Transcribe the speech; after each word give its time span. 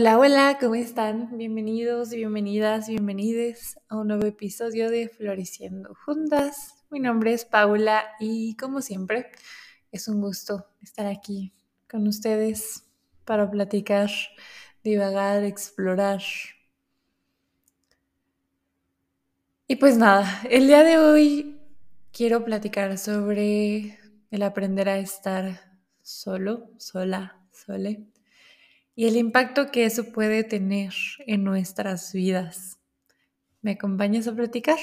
Hola, 0.00 0.16
hola, 0.16 0.58
¿cómo 0.60 0.76
están? 0.76 1.36
Bienvenidos, 1.36 2.10
bienvenidas, 2.10 2.88
bienvenides 2.88 3.80
a 3.88 3.96
un 3.96 4.06
nuevo 4.06 4.26
episodio 4.26 4.90
de 4.90 5.08
Floreciendo 5.08 5.92
Juntas. 6.04 6.84
Mi 6.88 7.00
nombre 7.00 7.32
es 7.32 7.44
Paula 7.44 8.04
y 8.20 8.54
como 8.54 8.80
siempre 8.80 9.32
es 9.90 10.06
un 10.06 10.20
gusto 10.20 10.68
estar 10.80 11.06
aquí 11.06 11.52
con 11.90 12.06
ustedes 12.06 12.84
para 13.24 13.50
platicar, 13.50 14.08
divagar, 14.84 15.42
explorar. 15.42 16.22
Y 19.66 19.74
pues 19.74 19.96
nada, 19.96 20.42
el 20.48 20.68
día 20.68 20.84
de 20.84 20.98
hoy 20.98 21.58
quiero 22.12 22.44
platicar 22.44 22.98
sobre 22.98 23.98
el 24.30 24.42
aprender 24.44 24.88
a 24.90 24.98
estar 24.98 25.60
solo, 26.02 26.70
sola, 26.76 27.42
sole 27.50 28.06
y 28.98 29.06
el 29.06 29.16
impacto 29.16 29.70
que 29.70 29.84
eso 29.84 30.10
puede 30.10 30.42
tener 30.42 30.92
en 31.28 31.44
nuestras 31.44 32.12
vidas. 32.12 32.80
¿Me 33.62 33.70
acompañas 33.70 34.26
a 34.26 34.34
platicar? 34.34 34.76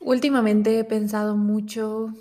Últimamente 0.00 0.78
he 0.78 0.84
pensado 0.84 1.38
mucho 1.38 2.12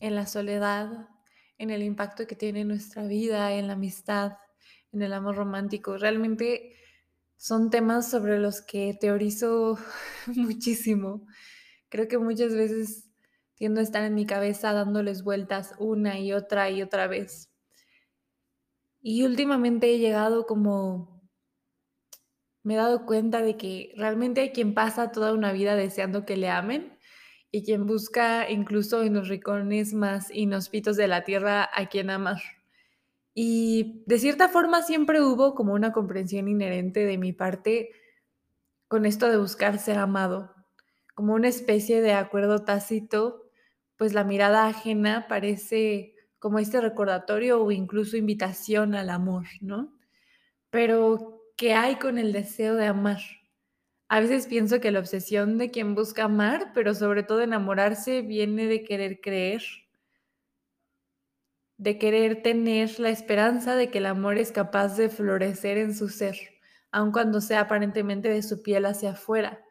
en 0.00 0.16
la 0.16 0.26
soledad, 0.26 1.10
en 1.58 1.70
el 1.70 1.84
impacto 1.84 2.26
que 2.26 2.34
tiene 2.34 2.62
en 2.62 2.68
nuestra 2.68 3.06
vida, 3.06 3.52
en 3.52 3.68
la 3.68 3.74
amistad, 3.74 4.32
en 4.90 5.02
el 5.02 5.12
amor 5.12 5.36
romántico. 5.36 5.96
Realmente 5.96 6.74
son 7.40 7.70
temas 7.70 8.10
sobre 8.10 8.38
los 8.38 8.60
que 8.60 8.94
teorizo 9.00 9.78
muchísimo. 10.26 11.26
Creo 11.88 12.06
que 12.06 12.18
muchas 12.18 12.54
veces 12.54 13.08
tiendo 13.54 13.80
a 13.80 13.82
estar 13.82 14.04
en 14.04 14.14
mi 14.14 14.26
cabeza 14.26 14.74
dándoles 14.74 15.24
vueltas 15.24 15.74
una 15.78 16.18
y 16.18 16.34
otra 16.34 16.68
y 16.68 16.82
otra 16.82 17.06
vez. 17.06 17.50
Y 19.00 19.24
últimamente 19.24 19.94
he 19.94 19.98
llegado 19.98 20.44
como, 20.44 21.22
me 22.62 22.74
he 22.74 22.76
dado 22.76 23.06
cuenta 23.06 23.40
de 23.40 23.56
que 23.56 23.94
realmente 23.96 24.42
hay 24.42 24.50
quien 24.50 24.74
pasa 24.74 25.10
toda 25.10 25.32
una 25.32 25.52
vida 25.54 25.76
deseando 25.76 26.26
que 26.26 26.36
le 26.36 26.50
amen 26.50 26.98
y 27.50 27.64
quien 27.64 27.86
busca 27.86 28.50
incluso 28.50 29.02
en 29.02 29.14
los 29.14 29.28
rincones 29.28 29.94
más 29.94 30.30
inhóspitos 30.30 30.98
de 30.98 31.08
la 31.08 31.24
tierra 31.24 31.70
a 31.72 31.86
quien 31.86 32.10
amar. 32.10 32.59
Y 33.42 34.02
de 34.04 34.18
cierta 34.18 34.50
forma 34.50 34.82
siempre 34.82 35.22
hubo 35.22 35.54
como 35.54 35.72
una 35.72 35.92
comprensión 35.92 36.46
inherente 36.46 37.06
de 37.06 37.16
mi 37.16 37.32
parte 37.32 37.88
con 38.86 39.06
esto 39.06 39.30
de 39.30 39.38
buscar 39.38 39.78
ser 39.78 39.96
amado, 39.96 40.54
como 41.14 41.32
una 41.32 41.48
especie 41.48 42.02
de 42.02 42.12
acuerdo 42.12 42.66
tácito, 42.66 43.50
pues 43.96 44.12
la 44.12 44.24
mirada 44.24 44.66
ajena 44.66 45.24
parece 45.26 46.14
como 46.38 46.58
este 46.58 46.82
recordatorio 46.82 47.64
o 47.64 47.70
incluso 47.70 48.18
invitación 48.18 48.94
al 48.94 49.08
amor, 49.08 49.46
¿no? 49.62 49.96
Pero, 50.68 51.40
¿qué 51.56 51.72
hay 51.72 51.96
con 51.96 52.18
el 52.18 52.34
deseo 52.34 52.74
de 52.74 52.88
amar? 52.88 53.20
A 54.10 54.20
veces 54.20 54.48
pienso 54.48 54.80
que 54.80 54.90
la 54.90 54.98
obsesión 54.98 55.56
de 55.56 55.70
quien 55.70 55.94
busca 55.94 56.24
amar, 56.24 56.72
pero 56.74 56.92
sobre 56.92 57.22
todo 57.22 57.40
enamorarse, 57.40 58.20
viene 58.20 58.66
de 58.66 58.84
querer 58.84 59.22
creer, 59.22 59.62
de 61.80 61.96
querer 61.96 62.42
tener 62.42 63.00
la 63.00 63.08
esperanza 63.08 63.74
de 63.74 63.90
que 63.90 63.98
el 63.98 64.06
amor 64.06 64.36
es 64.36 64.52
capaz 64.52 64.98
de 64.98 65.08
florecer 65.08 65.78
en 65.78 65.94
su 65.94 66.10
ser, 66.10 66.36
aun 66.92 67.10
cuando 67.10 67.40
sea 67.40 67.60
aparentemente 67.60 68.28
de 68.28 68.42
su 68.42 68.62
piel 68.62 68.84
hacia 68.84 69.12
afuera. 69.12 69.64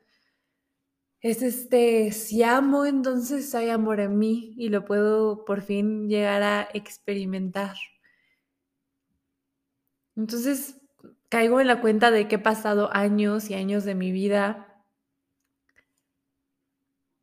Es 1.22 1.44
este, 1.44 2.12
si 2.12 2.42
amo, 2.42 2.88
entonces 2.88 3.54
hay 3.54 3.70
amor 3.70 4.00
en 4.00 4.18
mí 4.18 4.56
y 4.58 4.70
lo 4.70 4.86
puedo 4.86 5.46
por 5.46 5.62
fin 5.62 6.10
llegar 6.10 6.42
a 6.42 6.68
experimentar. 6.74 7.76
Entonces 10.16 10.82
caigo 11.30 11.62
en 11.62 11.68
la 11.68 11.80
cuenta 11.80 12.10
de 12.10 12.28
que 12.28 12.36
he 12.36 12.40
pasado 12.40 12.90
años 12.92 13.52
y 13.52 13.54
años 13.54 13.84
de 13.84 13.94
mi 13.94 14.12
vida 14.12 14.69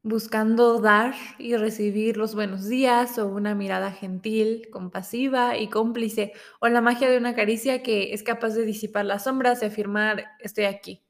buscando 0.07 0.81
dar 0.81 1.17
y 1.37 1.57
recibir 1.57 2.17
los 2.17 2.37
buenos 2.37 2.69
días 2.69 3.19
o 3.19 3.27
una 3.27 3.57
mirada 3.57 3.91
gentil, 3.91 4.69
compasiva 4.71 5.59
y 5.59 5.69
cómplice, 5.69 6.33
o 6.61 6.69
la 6.69 6.81
magia 6.81 7.11
de 7.11 7.19
una 7.19 7.35
caricia 7.35 7.83
que 7.83 8.15
es 8.15 8.23
capaz 8.23 8.51
de 8.51 8.65
disipar 8.65 9.05
las 9.05 9.25
sombras 9.25 9.63
y 9.63 9.67
afirmar 9.67 10.25
estoy 10.39 10.67
aquí. 10.67 11.03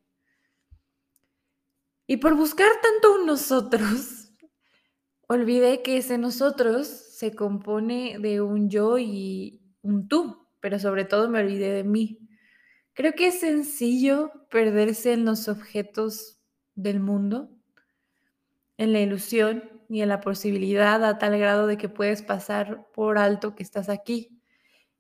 Y 2.07 2.17
por 2.17 2.37
buscar 2.37 2.71
tanto 2.83 3.21
un 3.21 3.27
nosotros, 3.27 4.33
olvidé 5.29 5.83
que 5.83 5.99
ese 5.99 6.17
nosotros 6.17 6.87
se 6.87 7.35
compone 7.35 8.19
de 8.19 8.41
un 8.41 8.71
yo 8.71 8.97
y 8.97 9.61
un 9.83 10.09
tú, 10.09 10.49
pero 10.61 10.79
sobre 10.79 11.05
todo 11.05 11.29
me 11.29 11.41
olvidé 11.41 11.71
de 11.71 11.85
mí. 11.85 12.19
Creo 12.95 13.13
que 13.13 13.27
es 13.27 13.41
sencillo 13.41 14.33
perderse 14.49 15.13
en 15.13 15.27
los 15.27 15.49
objetos 15.49 16.39
del 16.75 17.01
mundo 17.01 17.56
en 18.79 18.93
la 18.93 19.01
ilusión 19.01 19.71
y 19.89 20.03
en 20.03 20.09
la 20.09 20.21
posibilidad 20.21 21.05
a 21.05 21.19
tal 21.19 21.39
grado 21.39 21.67
de 21.67 21.77
que 21.77 21.89
puedes 21.89 22.23
pasar 22.23 22.89
por 22.93 23.19
alto 23.19 23.55
que 23.55 23.63
estás 23.63 23.89
aquí 23.89 24.41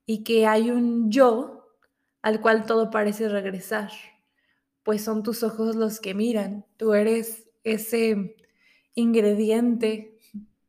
y 0.06 0.22
que 0.22 0.46
hay 0.46 0.70
un 0.70 1.10
yo 1.10 1.66
al 2.22 2.40
cual 2.40 2.66
todo 2.66 2.90
parece 2.90 3.28
regresar, 3.28 3.90
pues 4.82 5.02
son 5.02 5.22
tus 5.22 5.42
ojos 5.42 5.76
los 5.76 6.00
que 6.00 6.14
miran, 6.14 6.66
tú 6.76 6.94
eres 6.94 7.48
ese 7.64 8.36
ingrediente 8.94 10.18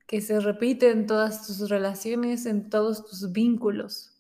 que 0.08 0.22
se 0.22 0.40
repite 0.40 0.90
en 0.90 1.06
todas 1.06 1.46
tus 1.46 1.70
relaciones, 1.70 2.46
en 2.46 2.70
todos 2.70 3.06
tus 3.06 3.32
vínculos. 3.32 4.14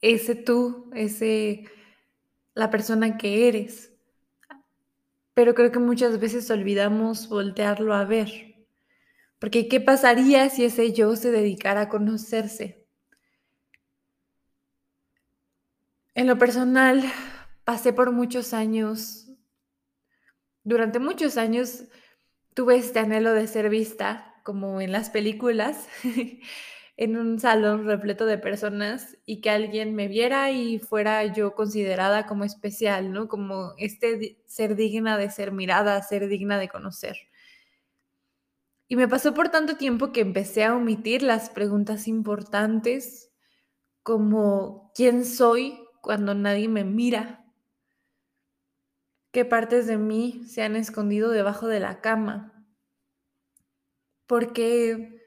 Ese 0.00 0.34
tú, 0.34 0.90
ese 0.94 1.64
la 2.54 2.70
persona 2.70 3.18
que 3.18 3.48
eres 3.48 3.89
pero 5.40 5.54
creo 5.54 5.72
que 5.72 5.78
muchas 5.78 6.20
veces 6.20 6.50
olvidamos 6.50 7.30
voltearlo 7.30 7.94
a 7.94 8.04
ver. 8.04 8.56
Porque 9.38 9.68
¿qué 9.68 9.80
pasaría 9.80 10.50
si 10.50 10.66
ese 10.66 10.92
yo 10.92 11.16
se 11.16 11.30
dedicara 11.30 11.80
a 11.80 11.88
conocerse? 11.88 12.86
En 16.14 16.26
lo 16.26 16.36
personal, 16.36 17.02
pasé 17.64 17.94
por 17.94 18.12
muchos 18.12 18.52
años, 18.52 19.30
durante 20.62 20.98
muchos 20.98 21.38
años 21.38 21.84
tuve 22.52 22.76
este 22.76 22.98
anhelo 22.98 23.32
de 23.32 23.46
ser 23.46 23.70
vista, 23.70 24.34
como 24.44 24.82
en 24.82 24.92
las 24.92 25.08
películas, 25.08 25.88
en 27.00 27.16
un 27.16 27.38
salón 27.38 27.86
repleto 27.86 28.26
de 28.26 28.36
personas 28.36 29.16
y 29.24 29.40
que 29.40 29.48
alguien 29.48 29.94
me 29.94 30.06
viera 30.06 30.50
y 30.50 30.78
fuera 30.78 31.24
yo 31.24 31.54
considerada 31.54 32.26
como 32.26 32.44
especial, 32.44 33.10
¿no? 33.10 33.26
Como 33.26 33.72
este 33.78 34.44
ser 34.46 34.76
digna 34.76 35.16
de 35.16 35.30
ser 35.30 35.50
mirada, 35.50 36.02
ser 36.02 36.28
digna 36.28 36.58
de 36.58 36.68
conocer. 36.68 37.16
Y 38.86 38.96
me 38.96 39.08
pasó 39.08 39.32
por 39.32 39.48
tanto 39.48 39.78
tiempo 39.78 40.12
que 40.12 40.20
empecé 40.20 40.62
a 40.62 40.76
omitir 40.76 41.22
las 41.22 41.48
preguntas 41.48 42.06
importantes 42.06 43.32
como 44.02 44.92
¿quién 44.94 45.24
soy 45.24 45.82
cuando 46.02 46.34
nadie 46.34 46.68
me 46.68 46.84
mira? 46.84 47.46
¿Qué 49.32 49.46
partes 49.46 49.86
de 49.86 49.96
mí 49.96 50.42
se 50.46 50.60
han 50.60 50.76
escondido 50.76 51.30
debajo 51.30 51.66
de 51.66 51.80
la 51.80 52.02
cama? 52.02 52.66
Porque 54.26 55.19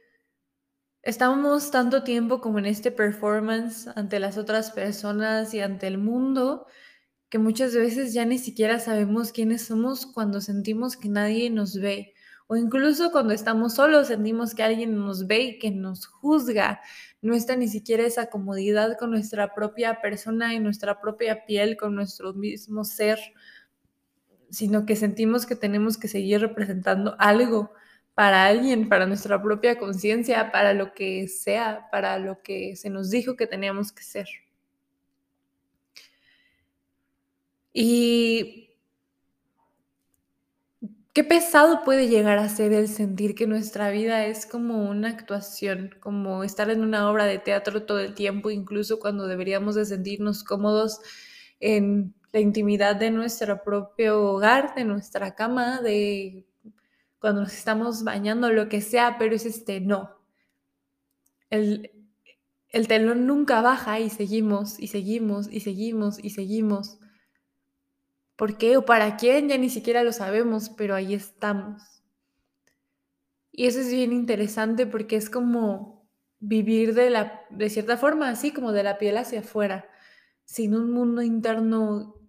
Estamos 1.03 1.69
tanto 1.69 2.03
tiempo 2.03 2.39
como 2.39 2.59
en 2.59 2.65
este 2.65 2.89
performance 2.89 3.89
ante 3.97 4.19
las 4.19 4.37
otras 4.37 4.71
personas 4.71 5.53
y 5.53 5.59
ante 5.59 5.85
el 5.85 5.97
mundo 5.97 6.65
que 7.27 7.39
muchas 7.39 7.75
veces 7.75 8.13
ya 8.13 8.23
ni 8.23 8.37
siquiera 8.37 8.79
sabemos 8.79 9.33
quiénes 9.33 9.65
somos 9.65 10.05
cuando 10.05 10.39
sentimos 10.39 10.95
que 10.95 11.09
nadie 11.09 11.49
nos 11.49 11.77
ve 11.77 12.13
o 12.47 12.55
incluso 12.55 13.11
cuando 13.11 13.33
estamos 13.33 13.73
solos 13.73 14.07
sentimos 14.07 14.55
que 14.55 14.63
alguien 14.63 14.95
nos 14.95 15.27
ve 15.27 15.39
y 15.41 15.59
que 15.59 15.71
nos 15.71 16.05
juzga. 16.05 16.79
No 17.21 17.35
está 17.35 17.57
ni 17.57 17.67
siquiera 17.67 18.03
esa 18.05 18.27
comodidad 18.27 18.97
con 18.97 19.11
nuestra 19.11 19.53
propia 19.53 19.99
persona 19.99 20.53
y 20.53 20.61
nuestra 20.61 21.01
propia 21.01 21.45
piel, 21.45 21.75
con 21.75 21.95
nuestro 21.95 22.33
mismo 22.33 22.85
ser, 22.85 23.19
sino 24.49 24.85
que 24.85 24.95
sentimos 24.95 25.45
que 25.45 25.57
tenemos 25.57 25.97
que 25.97 26.07
seguir 26.07 26.39
representando 26.39 27.17
algo 27.19 27.73
para 28.15 28.45
alguien, 28.45 28.89
para 28.89 29.05
nuestra 29.05 29.41
propia 29.41 29.77
conciencia, 29.77 30.51
para 30.51 30.73
lo 30.73 30.93
que 30.93 31.27
sea, 31.27 31.87
para 31.91 32.19
lo 32.19 32.41
que 32.43 32.75
se 32.75 32.89
nos 32.89 33.09
dijo 33.09 33.35
que 33.35 33.47
teníamos 33.47 33.91
que 33.91 34.03
ser. 34.03 34.27
Y 37.73 38.69
qué 41.13 41.23
pesado 41.23 41.83
puede 41.83 42.07
llegar 42.07 42.37
a 42.37 42.49
ser 42.49 42.73
el 42.73 42.87
sentir 42.87 43.35
que 43.35 43.47
nuestra 43.47 43.89
vida 43.89 44.25
es 44.25 44.45
como 44.45 44.89
una 44.89 45.09
actuación, 45.09 45.95
como 45.99 46.43
estar 46.43 46.69
en 46.69 46.81
una 46.81 47.09
obra 47.09 47.25
de 47.25 47.39
teatro 47.39 47.85
todo 47.85 47.99
el 47.99 48.13
tiempo, 48.13 48.51
incluso 48.51 48.99
cuando 48.99 49.27
deberíamos 49.27 49.75
de 49.75 49.85
sentirnos 49.85 50.43
cómodos 50.43 51.01
en 51.59 52.13
la 52.31 52.39
intimidad 52.39 52.95
de 52.95 53.11
nuestro 53.11 53.63
propio 53.63 54.21
hogar, 54.23 54.75
de 54.75 54.85
nuestra 54.85 55.35
cama, 55.35 55.81
de 55.81 56.45
cuando 57.23 57.43
nos 57.43 57.53
estamos 57.53 58.03
bañando, 58.03 58.51
lo 58.51 58.67
que 58.67 58.81
sea, 58.81 59.17
pero 59.17 59.33
es 59.33 59.45
este 59.45 59.79
no. 59.79 60.19
El, 61.49 61.89
el 62.67 62.89
telón 62.89 63.25
nunca 63.25 63.61
baja 63.61 64.01
y 64.01 64.09
seguimos 64.09 64.77
y 64.77 64.87
seguimos 64.87 65.47
y 65.49 65.61
seguimos 65.61 66.21
y 66.21 66.31
seguimos. 66.31 66.99
¿Por 68.35 68.57
qué 68.57 68.75
o 68.75 68.83
para 68.83 69.15
quién? 69.15 69.47
Ya 69.47 69.57
ni 69.57 69.69
siquiera 69.69 70.03
lo 70.03 70.11
sabemos, 70.11 70.67
pero 70.67 70.95
ahí 70.95 71.13
estamos. 71.13 72.03
Y 73.53 73.67
eso 73.67 73.79
es 73.79 73.89
bien 73.89 74.11
interesante 74.11 74.85
porque 74.85 75.15
es 75.15 75.29
como 75.29 76.05
vivir 76.39 76.93
de, 76.93 77.09
la, 77.09 77.45
de 77.51 77.69
cierta 77.69 77.95
forma, 77.95 78.27
así 78.27 78.51
como 78.51 78.73
de 78.73 78.83
la 78.83 78.97
piel 78.97 79.15
hacia 79.15 79.39
afuera, 79.39 79.89
sin 80.43 80.75
un 80.75 80.91
mundo 80.91 81.21
interno 81.21 82.19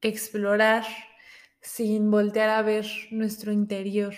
que 0.00 0.08
explorar, 0.08 0.84
sin 1.66 2.10
voltear 2.12 2.48
a 2.48 2.62
ver 2.62 2.86
nuestro 3.10 3.52
interior. 3.52 4.14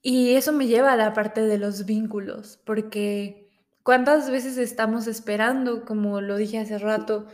Y 0.00 0.34
eso 0.36 0.52
me 0.52 0.66
lleva 0.66 0.92
a 0.92 0.96
la 0.96 1.12
parte 1.12 1.42
de 1.42 1.58
los 1.58 1.84
vínculos, 1.84 2.58
porque 2.64 3.50
cuántas 3.82 4.30
veces 4.30 4.56
estamos 4.56 5.06
esperando, 5.06 5.84
como 5.84 6.20
lo 6.20 6.36
dije 6.36 6.58
hace 6.58 6.78
rato, 6.78 7.26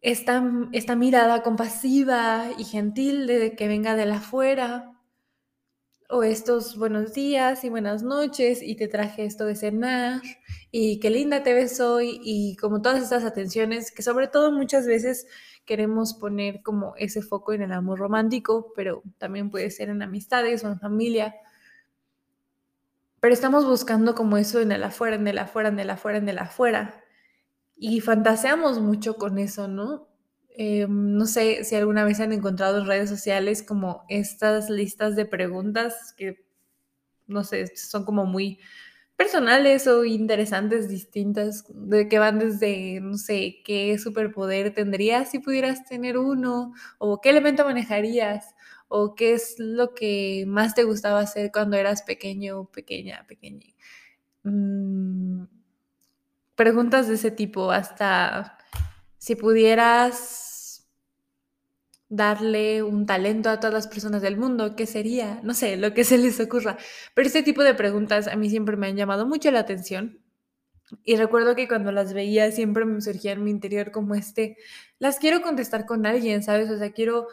esta, 0.00 0.42
esta 0.72 0.96
mirada 0.96 1.42
compasiva 1.42 2.46
y 2.56 2.64
gentil 2.64 3.26
de 3.26 3.54
que 3.56 3.68
venga 3.68 3.96
de 3.96 4.06
la 4.06 4.16
afuera, 4.16 4.99
o 6.10 6.24
estos 6.24 6.76
buenos 6.76 7.14
días 7.14 7.62
y 7.64 7.68
buenas 7.68 8.02
noches, 8.02 8.62
y 8.62 8.74
te 8.74 8.88
traje 8.88 9.24
esto 9.24 9.44
de 9.44 9.54
cenar, 9.54 10.20
y 10.72 10.98
qué 10.98 11.08
linda 11.08 11.42
te 11.42 11.54
ves 11.54 11.80
hoy, 11.80 12.20
y 12.22 12.56
como 12.56 12.82
todas 12.82 13.02
estas 13.02 13.24
atenciones 13.24 13.92
que 13.92 14.02
sobre 14.02 14.26
todo 14.26 14.50
muchas 14.50 14.86
veces 14.86 15.26
queremos 15.64 16.14
poner 16.14 16.62
como 16.62 16.94
ese 16.96 17.22
foco 17.22 17.52
en 17.52 17.62
el 17.62 17.72
amor 17.72 18.00
romántico, 18.00 18.72
pero 18.74 19.02
también 19.18 19.50
puede 19.50 19.70
ser 19.70 19.88
en 19.88 20.02
amistades 20.02 20.64
o 20.64 20.68
en 20.68 20.80
familia. 20.80 21.36
Pero 23.20 23.32
estamos 23.32 23.64
buscando 23.64 24.14
como 24.16 24.36
eso 24.36 24.60
en 24.60 24.72
el 24.72 24.82
afuera, 24.82 25.14
en 25.16 25.28
el 25.28 25.38
afuera, 25.38 25.68
en 25.68 25.78
el 25.78 25.90
afuera, 25.90 26.18
en 26.18 26.28
el 26.28 26.38
afuera. 26.38 27.04
Y 27.76 28.00
fantaseamos 28.00 28.80
mucho 28.80 29.14
con 29.14 29.38
eso, 29.38 29.68
¿no? 29.68 30.09
Eh, 30.56 30.86
no 30.88 31.26
sé 31.26 31.64
si 31.64 31.76
alguna 31.76 32.04
vez 32.04 32.20
han 32.20 32.32
encontrado 32.32 32.78
en 32.78 32.86
redes 32.86 33.08
sociales 33.08 33.62
como 33.62 34.04
estas 34.08 34.68
listas 34.68 35.16
de 35.16 35.24
preguntas 35.26 36.12
que, 36.16 36.44
no 37.26 37.44
sé, 37.44 37.68
son 37.76 38.04
como 38.04 38.26
muy 38.26 38.60
personales 39.16 39.86
o 39.88 40.04
interesantes, 40.04 40.88
distintas, 40.88 41.64
de 41.70 42.08
que 42.08 42.18
van 42.20 42.38
desde, 42.40 43.00
no 43.00 43.18
sé, 43.18 43.58
qué 43.64 43.98
superpoder 43.98 44.74
tendrías 44.74 45.30
si 45.30 45.40
pudieras 45.40 45.84
tener 45.86 46.18
uno, 46.18 46.74
o 46.98 47.20
qué 47.20 47.30
elemento 47.30 47.64
manejarías, 47.64 48.54
o 48.88 49.14
qué 49.16 49.34
es 49.34 49.56
lo 49.58 49.94
que 49.94 50.44
más 50.48 50.74
te 50.74 50.84
gustaba 50.84 51.20
hacer 51.20 51.52
cuando 51.52 51.76
eras 51.78 52.02
pequeño, 52.02 52.66
pequeña, 52.72 53.26
pequeña. 53.28 53.66
Mm, 54.44 55.44
preguntas 56.56 57.08
de 57.08 57.14
ese 57.14 57.30
tipo, 57.30 57.70
hasta 57.70 58.58
si 59.20 59.36
pudieras 59.36 60.88
darle 62.08 62.82
un 62.82 63.04
talento 63.04 63.50
a 63.50 63.60
todas 63.60 63.74
las 63.74 63.86
personas 63.86 64.22
del 64.22 64.38
mundo, 64.38 64.74
¿qué 64.76 64.86
sería? 64.86 65.40
No 65.42 65.52
sé, 65.52 65.76
lo 65.76 65.92
que 65.92 66.04
se 66.04 66.16
les 66.16 66.40
ocurra. 66.40 66.78
Pero 67.14 67.26
este 67.26 67.42
tipo 67.42 67.62
de 67.62 67.74
preguntas 67.74 68.28
a 68.28 68.36
mí 68.36 68.48
siempre 68.48 68.78
me 68.78 68.86
han 68.86 68.96
llamado 68.96 69.26
mucho 69.26 69.50
la 69.50 69.60
atención. 69.60 70.20
Y 71.04 71.16
recuerdo 71.16 71.54
que 71.54 71.68
cuando 71.68 71.92
las 71.92 72.14
veía 72.14 72.50
siempre 72.50 72.86
me 72.86 73.00
surgía 73.02 73.32
en 73.32 73.44
mi 73.44 73.50
interior 73.50 73.90
como 73.92 74.14
este, 74.14 74.56
las 74.98 75.18
quiero 75.18 75.42
contestar 75.42 75.84
con 75.84 76.06
alguien, 76.06 76.42
¿sabes? 76.42 76.70
O 76.70 76.78
sea, 76.78 76.92
quiero, 76.92 77.28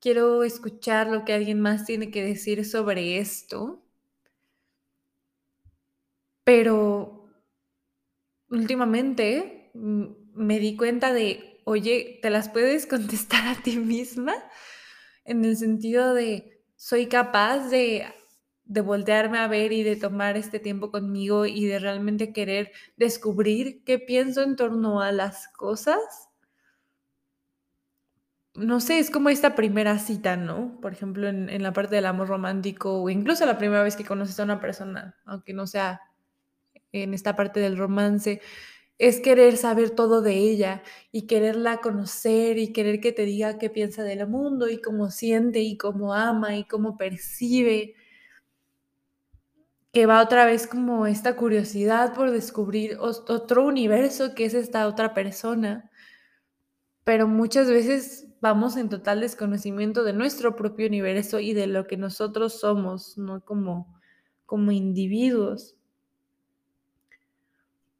quiero 0.00 0.44
escuchar 0.44 1.08
lo 1.08 1.24
que 1.24 1.32
alguien 1.34 1.60
más 1.60 1.84
tiene 1.84 2.12
que 2.12 2.24
decir 2.24 2.64
sobre 2.64 3.18
esto. 3.18 3.82
Pero 6.44 7.28
últimamente 8.48 9.70
mm, 9.74 10.25
me 10.36 10.58
di 10.58 10.76
cuenta 10.76 11.12
de 11.12 11.56
oye, 11.66 12.20
¿te 12.22 12.30
las 12.30 12.48
puedes 12.48 12.86
contestar 12.86 13.46
a 13.48 13.62
ti 13.62 13.76
misma? 13.76 14.34
En 15.24 15.44
el 15.44 15.56
sentido 15.56 16.14
de, 16.14 16.62
soy 16.76 17.06
capaz 17.06 17.68
de, 17.68 18.06
de 18.64 18.80
voltearme 18.80 19.38
a 19.38 19.48
ver 19.48 19.72
y 19.72 19.82
de 19.82 19.96
tomar 19.96 20.36
este 20.36 20.60
tiempo 20.60 20.90
conmigo 20.90 21.44
y 21.44 21.66
de 21.66 21.78
realmente 21.80 22.32
querer 22.32 22.72
descubrir 22.96 23.82
qué 23.84 23.98
pienso 23.98 24.42
en 24.42 24.56
torno 24.56 25.02
a 25.02 25.10
las 25.10 25.48
cosas. 25.48 25.98
No 28.54 28.80
sé, 28.80 29.00
es 29.00 29.10
como 29.10 29.28
esta 29.28 29.54
primera 29.54 29.98
cita, 29.98 30.36
¿no? 30.36 30.80
Por 30.80 30.92
ejemplo, 30.92 31.28
en, 31.28 31.50
en 31.50 31.62
la 31.62 31.72
parte 31.72 31.96
del 31.96 32.06
amor 32.06 32.28
romántico 32.28 33.02
o 33.02 33.10
incluso 33.10 33.44
la 33.44 33.58
primera 33.58 33.82
vez 33.82 33.96
que 33.96 34.04
conoces 34.04 34.38
a 34.40 34.44
una 34.44 34.60
persona, 34.60 35.16
aunque 35.26 35.52
no 35.52 35.66
sea 35.66 36.00
en 36.92 37.12
esta 37.12 37.36
parte 37.36 37.60
del 37.60 37.76
romance, 37.76 38.40
es 38.98 39.20
querer 39.20 39.56
saber 39.56 39.90
todo 39.90 40.22
de 40.22 40.34
ella 40.34 40.82
y 41.12 41.26
quererla 41.26 41.78
conocer 41.78 42.58
y 42.58 42.72
querer 42.72 43.00
que 43.00 43.12
te 43.12 43.24
diga 43.26 43.58
qué 43.58 43.68
piensa 43.68 44.02
del 44.02 44.26
mundo 44.26 44.68
y 44.68 44.80
cómo 44.80 45.10
siente 45.10 45.60
y 45.60 45.76
cómo 45.76 46.14
ama 46.14 46.56
y 46.56 46.64
cómo 46.64 46.96
percibe. 46.96 47.94
Que 49.92 50.06
va 50.06 50.22
otra 50.22 50.46
vez 50.46 50.66
como 50.66 51.06
esta 51.06 51.36
curiosidad 51.36 52.14
por 52.14 52.30
descubrir 52.30 52.98
otro 53.00 53.66
universo 53.66 54.34
que 54.34 54.46
es 54.46 54.54
esta 54.54 54.86
otra 54.86 55.14
persona. 55.14 55.90
Pero 57.04 57.28
muchas 57.28 57.68
veces 57.68 58.26
vamos 58.40 58.76
en 58.76 58.88
total 58.88 59.20
desconocimiento 59.20 60.04
de 60.04 60.12
nuestro 60.12 60.56
propio 60.56 60.86
universo 60.86 61.40
y 61.40 61.52
de 61.54 61.66
lo 61.66 61.86
que 61.86 61.96
nosotros 61.96 62.60
somos, 62.60 63.16
no 63.18 63.44
como, 63.44 64.00
como 64.44 64.72
individuos. 64.72 65.75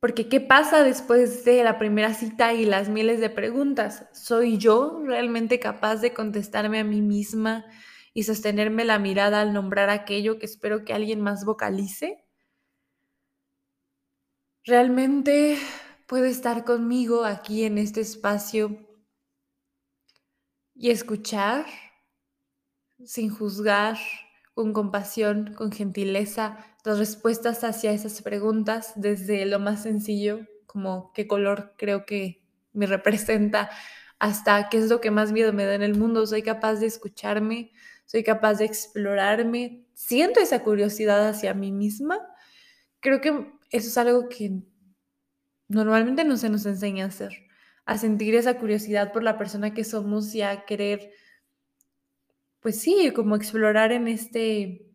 Porque 0.07 0.29
¿qué 0.29 0.41
pasa 0.41 0.85
después 0.85 1.45
de 1.45 1.65
la 1.65 1.81
primera 1.81 2.15
cita 2.15 2.53
y 2.53 2.65
las 2.65 2.89
miles 2.89 3.19
de 3.19 3.29
preguntas? 3.29 4.07
¿Soy 4.13 4.57
yo 4.57 5.03
realmente 5.05 5.59
capaz 5.59 5.97
de 5.97 6.15
contestarme 6.15 6.79
a 6.79 6.85
mí 6.85 7.03
misma 7.03 7.67
y 8.15 8.23
sostenerme 8.23 8.85
la 8.85 9.01
mirada 9.01 9.41
al 9.41 9.53
nombrar 9.53 9.91
aquello 9.91 10.39
que 10.39 10.47
espero 10.47 10.85
que 10.85 10.93
alguien 10.93 11.21
más 11.21 11.45
vocalice? 11.45 12.25
¿Realmente 14.65 15.59
puedo 16.07 16.27
estar 16.27 16.65
conmigo 16.65 17.25
aquí 17.25 17.65
en 17.65 17.77
este 17.77 18.01
espacio 18.01 18.79
y 20.73 20.91
escuchar 20.91 21.67
sin 23.05 23.29
juzgar, 23.29 23.99
con 24.55 24.73
compasión, 24.73 25.53
con 25.55 25.73
gentileza, 25.73 26.76
las 26.87 26.99
respuestas 26.99 27.65
hacia 27.65 27.93
esas 27.93 28.23
preguntas, 28.23 28.93
desde 28.97 29.45
lo 29.47 29.59
más 29.59 29.83
sencillo, 29.83 30.41
como 30.67 31.13
qué 31.13 31.27
color 31.27 31.75
creo 31.77 32.07
que 32.07 32.43
me 32.73 32.87
representa, 32.87 33.71
hasta 34.19 34.69
qué 34.69 34.79
es 34.79 34.89
lo 34.89 35.01
que 35.01 35.11
más 35.11 35.33
miedo 35.33 35.53
me 35.53 35.65
da 35.65 35.75
en 35.75 35.83
el 35.83 35.95
mundo. 35.95 36.27
Soy 36.27 36.43
capaz 36.43 36.77
de 36.77 36.87
escucharme, 36.87 37.73
soy 38.07 38.23
capaz 38.23 38.55
de 38.55 38.65
explorarme, 38.65 39.85
siento 39.95 40.41
esa 40.41 40.63
curiosidad 40.63 41.29
hacia 41.29 41.55
mí 41.55 41.73
misma. 41.73 42.19
Creo 43.01 43.21
que 43.21 43.31
eso 43.71 43.89
es 43.89 43.99
algo 43.99 44.29
que 44.29 44.63
normalmente 45.69 46.25
no 46.25 46.37
se 46.37 46.49
nos 46.49 46.65
enseña 46.67 47.05
a 47.05 47.09
hacer, 47.09 47.33
a 47.85 47.99
sentir 47.99 48.35
esa 48.35 48.59
curiosidad 48.59 49.13
por 49.13 49.23
la 49.23 49.37
persona 49.37 49.75
que 49.75 49.85
somos 49.85 50.35
y 50.35 50.43
a 50.43 50.65
querer 50.65 51.11
pues 52.67 52.81
sí, 52.81 53.13
como 53.15 53.37
explorar 53.37 53.93
en 53.93 54.09
este, 54.09 54.86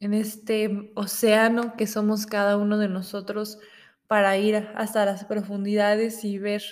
en 0.00 0.14
este 0.14 0.92
océano 0.94 1.74
que 1.76 1.86
somos 1.86 2.26
cada 2.26 2.56
uno 2.56 2.78
de 2.78 2.88
nosotros 2.88 3.58
para 4.06 4.36
ir 4.36 4.68
hasta 4.74 5.04
las 5.04 5.24
profundidades 5.24 6.24
y 6.24 6.38
ver 6.38 6.62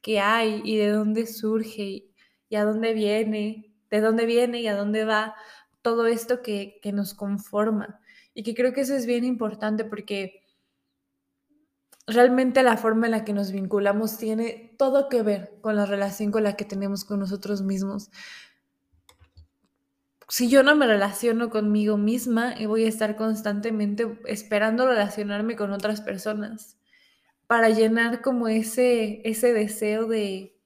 qué 0.00 0.20
hay 0.20 0.62
y 0.64 0.76
de 0.76 0.88
dónde 0.88 1.26
surge 1.26 2.10
y, 2.48 2.56
a 2.56 2.64
dónde 2.64 2.94
viene, 2.94 3.72
de 3.90 4.00
dónde 4.00 4.26
viene 4.26 4.60
y 4.60 4.66
a 4.66 4.74
dónde 4.74 5.04
va 5.04 5.34
todo 5.82 6.06
esto 6.06 6.42
que, 6.42 6.78
que 6.82 6.92
nos 6.92 7.14
conforma. 7.14 8.00
Y 8.34 8.42
que 8.42 8.54
creo 8.54 8.72
que 8.72 8.82
eso 8.82 8.94
es 8.94 9.06
bien 9.06 9.24
importante 9.24 9.84
porque 9.84 10.42
realmente 12.06 12.62
la 12.62 12.76
forma 12.76 13.06
en 13.06 13.12
la 13.12 13.24
que 13.24 13.32
nos 13.32 13.52
vinculamos 13.52 14.18
tiene 14.18 14.74
todo 14.78 15.08
que 15.08 15.22
ver 15.22 15.58
con 15.60 15.76
la 15.76 15.86
relación 15.86 16.32
con 16.32 16.42
la 16.42 16.56
que 16.56 16.64
tenemos 16.64 17.04
con 17.04 17.20
nosotros 17.20 17.62
mismos 17.62 18.10
si 20.30 20.48
yo 20.48 20.62
no 20.62 20.76
me 20.76 20.86
relaciono 20.86 21.50
conmigo 21.50 21.96
misma, 21.96 22.54
eh, 22.54 22.66
voy 22.66 22.84
a 22.84 22.88
estar 22.88 23.16
constantemente 23.16 24.06
esperando 24.26 24.86
relacionarme 24.86 25.56
con 25.56 25.72
otras 25.72 26.00
personas 26.00 26.78
para 27.48 27.70
llenar 27.70 28.22
como 28.22 28.48
ese, 28.48 29.22
ese 29.28 29.52
deseo 29.52 30.06
de, 30.06 30.56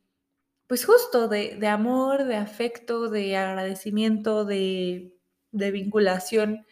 pues 0.66 0.85
justo, 0.85 1.28
de, 1.28 1.56
de 1.56 1.68
amor, 1.68 2.25
de 2.25 2.37
afecto, 2.37 3.09
de 3.09 3.37
agradecimiento, 3.37 4.44
de, 4.44 5.16
de 5.52 5.71
vinculación, 5.71 6.66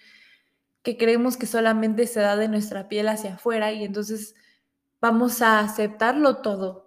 que 0.83 0.99
creemos 0.99 1.37
que 1.37 1.47
solamente 1.47 2.07
se 2.07 2.21
da 2.21 2.37
de 2.37 2.49
nuestra 2.49 2.89
piel 2.89 3.09
hacia 3.09 3.35
afuera 3.35 3.73
y 3.73 3.85
entonces 3.85 4.35
vamos 5.01 5.41
a 5.41 5.61
aceptarlo 5.61 6.43
todo, 6.43 6.82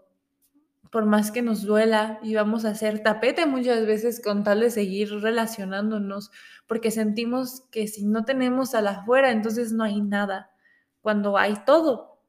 por 0.96 1.06
más 1.06 1.30
que 1.30 1.42
nos 1.42 1.64
duela, 1.64 2.22
y 2.24 2.36
vamos 2.36 2.64
a 2.64 2.70
hacer 2.70 3.04
tapete 3.04 3.46
muchas 3.46 3.86
veces 3.86 4.22
con 4.22 4.46
tal 4.46 4.62
de 4.62 4.72
seguir 4.72 5.10
relacionándonos, 5.20 6.32
porque 6.68 6.90
sentimos 6.90 7.64
que 7.70 7.90
si 7.90 8.06
no 8.06 8.24
tenemos 8.24 8.74
a 8.76 8.82
la 8.82 8.92
afuera, 8.92 9.32
entonces 9.32 9.74
no 9.74 9.84
hay 9.84 10.00
nada, 10.00 10.52
cuando 11.02 11.38
hay 11.38 11.56
todo, 11.66 12.22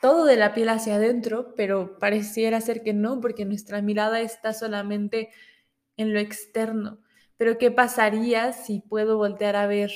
todo 0.00 0.24
de 0.24 0.34
la 0.34 0.52
piel 0.52 0.68
hacia 0.70 0.96
adentro, 0.96 1.54
pero 1.54 1.96
pareciera 2.00 2.60
ser 2.60 2.82
que 2.82 2.92
no, 2.92 3.20
porque 3.20 3.44
nuestra 3.44 3.82
mirada 3.82 4.20
está 4.20 4.52
solamente 4.52 5.30
en 5.96 6.12
lo 6.12 6.18
externo. 6.18 6.98
Pero 7.36 7.56
¿qué 7.56 7.70
pasaría 7.70 8.52
si 8.52 8.80
puedo 8.80 9.16
voltear 9.16 9.54
a 9.54 9.68
ver 9.68 9.92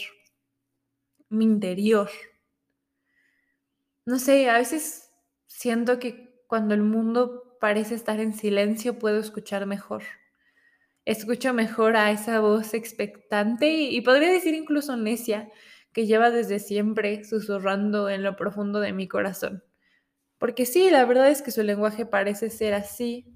mi 1.29 1.45
interior? 1.45 2.09
No 4.07 4.21
sé, 4.21 4.49
a 4.49 4.59
veces 4.59 5.11
siento 5.49 5.99
que 5.99 6.45
cuando 6.47 6.75
el 6.75 6.85
mundo 6.85 7.42
parece 7.63 7.95
estar 7.95 8.19
en 8.19 8.35
silencio 8.35 8.99
puedo 8.99 9.21
escuchar 9.21 9.67
mejor. 9.67 10.03
Escucho 11.05 11.55
mejor 11.55 11.97
a 11.97 12.11
esa 12.11 12.41
voz 12.41 12.75
expectante 12.75 13.73
y, 13.73 14.01
podría 14.01 14.33
decir 14.33 14.53
incluso 14.53 14.97
necia 14.97 15.49
que 15.93 16.05
lleva 16.05 16.33
desde 16.33 16.59
siempre 16.59 17.23
susurrando 17.23 18.11
en 18.11 18.25
lo 18.25 18.35
profundo 18.35 18.81
de 18.81 18.93
mi 18.93 19.07
corazón. 19.07 19.63
Porque 20.39 20.67
sí, 20.67 20.91
la 20.91 21.05
verdad 21.05 21.31
es 21.31 21.41
que 21.41 21.53
su 21.53 21.63
lenguaje 21.63 22.05
parece 22.05 22.51
ser 22.51 22.75
así, 22.75 23.33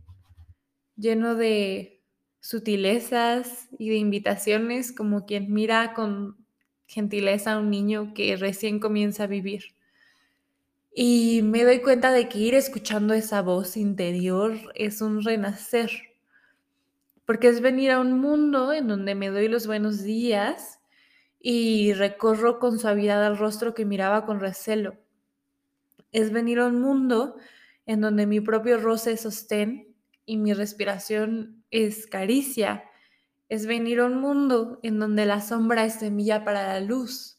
lleno 0.97 1.37
de 1.37 2.03
sutilezas 2.41 3.69
y 3.79 3.91
de 3.91 3.97
invitaciones 3.97 4.91
como 4.91 5.25
quien 5.25 5.53
mira 5.53 5.95
con 5.95 6.45
gentileza 6.89 7.53
a 7.53 7.61
un 7.61 7.71
niño 7.71 8.13
que 8.13 8.35
recién 8.35 8.81
comienza 8.81 9.23
a 9.23 9.29
vivir. 9.29 9.76
Y 10.99 11.43
me 11.43 11.63
doy 11.63 11.83
cuenta 11.83 12.11
de 12.11 12.27
que 12.27 12.39
ir 12.39 12.55
escuchando 12.55 13.13
esa 13.13 13.43
voz 13.43 13.77
interior 13.77 14.55
es 14.75 15.03
un 15.03 15.23
renacer, 15.23 15.91
porque 17.27 17.49
es 17.49 17.61
venir 17.61 17.91
a 17.91 18.01
un 18.01 18.19
mundo 18.19 18.73
en 18.73 18.89
donde 18.89 19.15
me 19.15 19.29
doy 19.29 19.49
los 19.49 19.67
buenos 19.67 20.03
días 20.03 20.81
y 21.39 21.93
recorro 21.93 22.59
con 22.59 22.79
suavidad 22.79 23.23
al 23.27 23.37
rostro 23.37 23.75
que 23.75 23.85
miraba 23.85 24.25
con 24.25 24.41
recelo. 24.41 24.97
Es 26.13 26.33
venir 26.33 26.61
a 26.61 26.67
un 26.69 26.81
mundo 26.81 27.37
en 27.85 28.01
donde 28.01 28.27
mi 28.27 28.41
propio 28.41 28.79
roce 28.79 29.19
sostén 29.19 29.95
y 30.25 30.39
mi 30.39 30.55
respiración 30.55 31.63
es 31.71 32.07
caricia, 32.07 32.85
es 33.51 33.67
venir 33.67 34.01
a 34.01 34.07
un 34.07 34.19
mundo 34.19 34.81
en 34.83 34.99
donde 34.99 35.27
la 35.27 35.43
sombra 35.43 35.85
es 35.85 35.97
semilla 35.97 36.43
para 36.43 36.67
la 36.67 36.81
luz. 36.81 37.36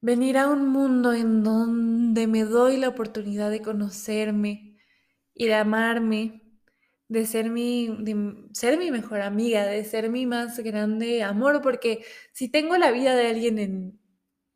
Venir 0.00 0.38
a 0.38 0.48
un 0.48 0.68
mundo 0.68 1.12
en 1.12 1.42
donde 1.42 2.26
me 2.26 2.44
doy 2.44 2.76
la 2.76 2.88
oportunidad 2.88 3.50
de 3.50 3.62
conocerme 3.62 4.78
y 5.34 5.46
de 5.46 5.54
amarme, 5.54 6.42
de 7.08 7.26
ser 7.26 7.50
mi, 7.50 7.88
ser 8.52 8.78
mi 8.78 8.90
mejor 8.90 9.22
amiga, 9.22 9.66
de 9.66 9.84
ser 9.84 10.10
mi 10.10 10.26
más 10.26 10.58
grande 10.60 11.22
amor, 11.22 11.62
porque 11.62 12.04
si 12.32 12.48
tengo 12.48 12.76
la 12.76 12.90
vida 12.90 13.16
de 13.16 13.28
alguien 13.28 13.58
en, 13.58 14.00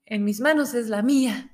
en 0.07 0.25
mis 0.25 0.41
manos 0.41 0.75
es 0.75 0.89
la 0.89 1.03
mía. 1.03 1.51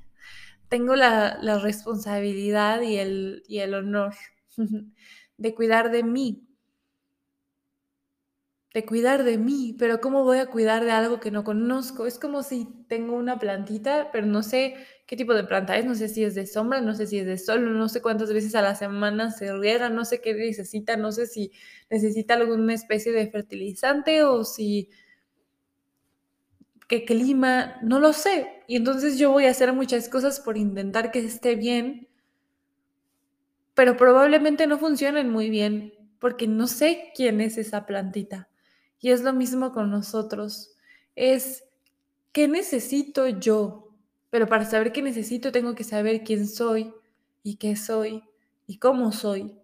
Tengo 0.68 0.96
la, 0.96 1.38
responsabilidad 1.62 2.82
y 2.82 2.96
el, 2.96 3.42
y 3.48 3.60
el 3.60 3.74
honor 3.74 4.14
de 5.38 5.54
cuidar 5.54 5.90
de 5.90 6.02
mí, 6.02 6.47
cuidar 8.84 9.24
de 9.24 9.38
mí, 9.38 9.74
pero 9.78 10.00
¿cómo 10.00 10.24
voy 10.24 10.38
a 10.38 10.46
cuidar 10.46 10.84
de 10.84 10.90
algo 10.90 11.20
que 11.20 11.30
no 11.30 11.44
conozco? 11.44 12.06
Es 12.06 12.18
como 12.18 12.42
si 12.42 12.66
tengo 12.88 13.14
una 13.16 13.38
plantita, 13.38 14.10
pero 14.12 14.26
no 14.26 14.42
sé 14.42 14.74
qué 15.06 15.16
tipo 15.16 15.34
de 15.34 15.44
planta 15.44 15.76
es, 15.78 15.84
no 15.84 15.94
sé 15.94 16.08
si 16.08 16.24
es 16.24 16.34
de 16.34 16.46
sombra, 16.46 16.80
no 16.80 16.94
sé 16.94 17.06
si 17.06 17.18
es 17.18 17.26
de 17.26 17.38
sol, 17.38 17.76
no 17.78 17.88
sé 17.88 18.02
cuántas 18.02 18.32
veces 18.32 18.54
a 18.54 18.62
la 18.62 18.74
semana 18.74 19.30
se 19.30 19.52
riega, 19.56 19.88
no 19.90 20.04
sé 20.04 20.20
qué 20.20 20.34
necesita, 20.34 20.96
no 20.96 21.12
sé 21.12 21.26
si 21.26 21.52
necesita 21.90 22.34
alguna 22.34 22.74
especie 22.74 23.12
de 23.12 23.30
fertilizante 23.30 24.22
o 24.24 24.44
si 24.44 24.90
qué 26.88 27.04
clima, 27.04 27.76
no 27.82 28.00
lo 28.00 28.12
sé. 28.12 28.62
Y 28.66 28.76
entonces 28.76 29.18
yo 29.18 29.30
voy 29.30 29.46
a 29.46 29.50
hacer 29.50 29.72
muchas 29.72 30.08
cosas 30.08 30.40
por 30.40 30.56
intentar 30.56 31.10
que 31.12 31.20
esté 31.20 31.54
bien, 31.54 32.08
pero 33.74 33.96
probablemente 33.96 34.66
no 34.66 34.78
funcionen 34.78 35.30
muy 35.30 35.48
bien 35.48 35.94
porque 36.18 36.46
no 36.46 36.66
sé 36.66 37.12
quién 37.14 37.40
es 37.40 37.56
esa 37.56 37.86
plantita. 37.86 38.47
Y 39.00 39.10
es 39.10 39.22
lo 39.22 39.32
mismo 39.32 39.72
con 39.72 39.90
nosotros. 39.90 40.74
Es, 41.14 41.64
¿qué 42.32 42.48
necesito 42.48 43.28
yo? 43.28 43.94
Pero 44.30 44.46
para 44.46 44.64
saber 44.64 44.92
qué 44.92 45.02
necesito 45.02 45.52
tengo 45.52 45.74
que 45.74 45.84
saber 45.84 46.22
quién 46.24 46.48
soy 46.48 46.92
y 47.42 47.56
qué 47.56 47.76
soy 47.76 48.22
y 48.66 48.78
cómo 48.78 49.12
soy. 49.12 49.58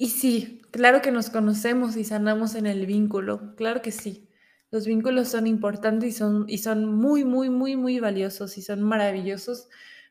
Y 0.00 0.10
sí, 0.10 0.62
claro 0.70 1.02
que 1.02 1.10
nos 1.10 1.28
conocemos 1.28 1.96
y 1.96 2.04
sanamos 2.04 2.54
en 2.54 2.66
el 2.66 2.86
vínculo, 2.86 3.56
claro 3.56 3.82
que 3.82 3.90
sí. 3.90 4.28
Los 4.70 4.86
vínculos 4.86 5.28
son 5.28 5.46
importantes 5.48 6.10
y 6.10 6.12
son, 6.12 6.44
y 6.46 6.58
son 6.58 6.84
muy, 6.94 7.24
muy, 7.24 7.50
muy, 7.50 7.76
muy 7.76 7.98
valiosos 7.98 8.58
y 8.58 8.62
son 8.62 8.82
maravillosos, 8.82 9.68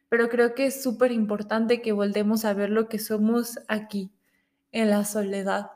pero 0.10 0.28
creo 0.28 0.56
que 0.56 0.66
es 0.66 0.84
súper 0.84 1.14
importante 1.14 1.82
que 1.82 1.94
volvemos 1.94 2.44
a 2.44 2.54
ver 2.54 2.70
lo 2.70 2.90
que 2.90 3.00
somos 3.00 3.60
aquí, 3.70 4.12
en 4.74 4.90
la 4.90 5.06
soledad, 5.06 5.72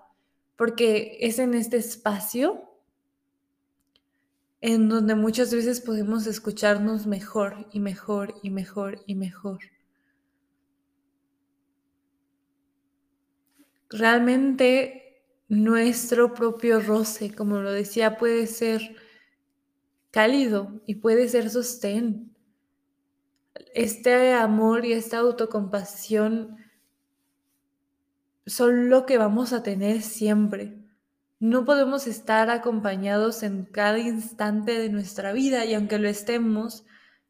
porque 0.61 1.17
es 1.21 1.39
en 1.39 1.55
este 1.55 1.77
espacio 1.77 2.61
en 4.61 4.89
donde 4.89 5.15
muchas 5.15 5.51
veces 5.51 5.81
podemos 5.81 6.27
escucharnos 6.27 7.07
mejor 7.07 7.67
y 7.71 7.79
mejor 7.79 8.35
y 8.43 8.51
mejor 8.51 9.01
y 9.07 9.15
mejor. 9.15 9.57
realmente 13.89 15.23
nuestro 15.49 16.35
propio 16.35 16.79
roce, 16.79 17.33
como 17.33 17.59
lo 17.61 17.71
decía, 17.71 18.19
puede 18.19 18.45
ser 18.45 18.97
cálido 20.11 20.79
y 20.85 20.93
puede 20.93 21.27
ser 21.27 21.49
sostén. 21.49 22.35
Este 23.73 24.33
amor 24.33 24.85
y 24.85 24.93
esta 24.93 25.17
autocompasión 25.17 26.60
son 28.45 28.89
lo 28.89 29.05
que 29.05 29.17
vamos 29.17 29.53
a 29.53 29.63
tener 29.63 30.01
siempre. 30.01 30.77
No 31.39 31.65
podemos 31.65 32.07
estar 32.07 32.49
acompañados 32.49 33.43
en 33.43 33.65
cada 33.65 33.99
instante 33.99 34.77
de 34.77 34.89
nuestra 34.89 35.33
vida 35.33 35.65
y 35.65 35.73
aunque 35.73 35.99
lo 35.99 36.07
estemos, 36.07 36.85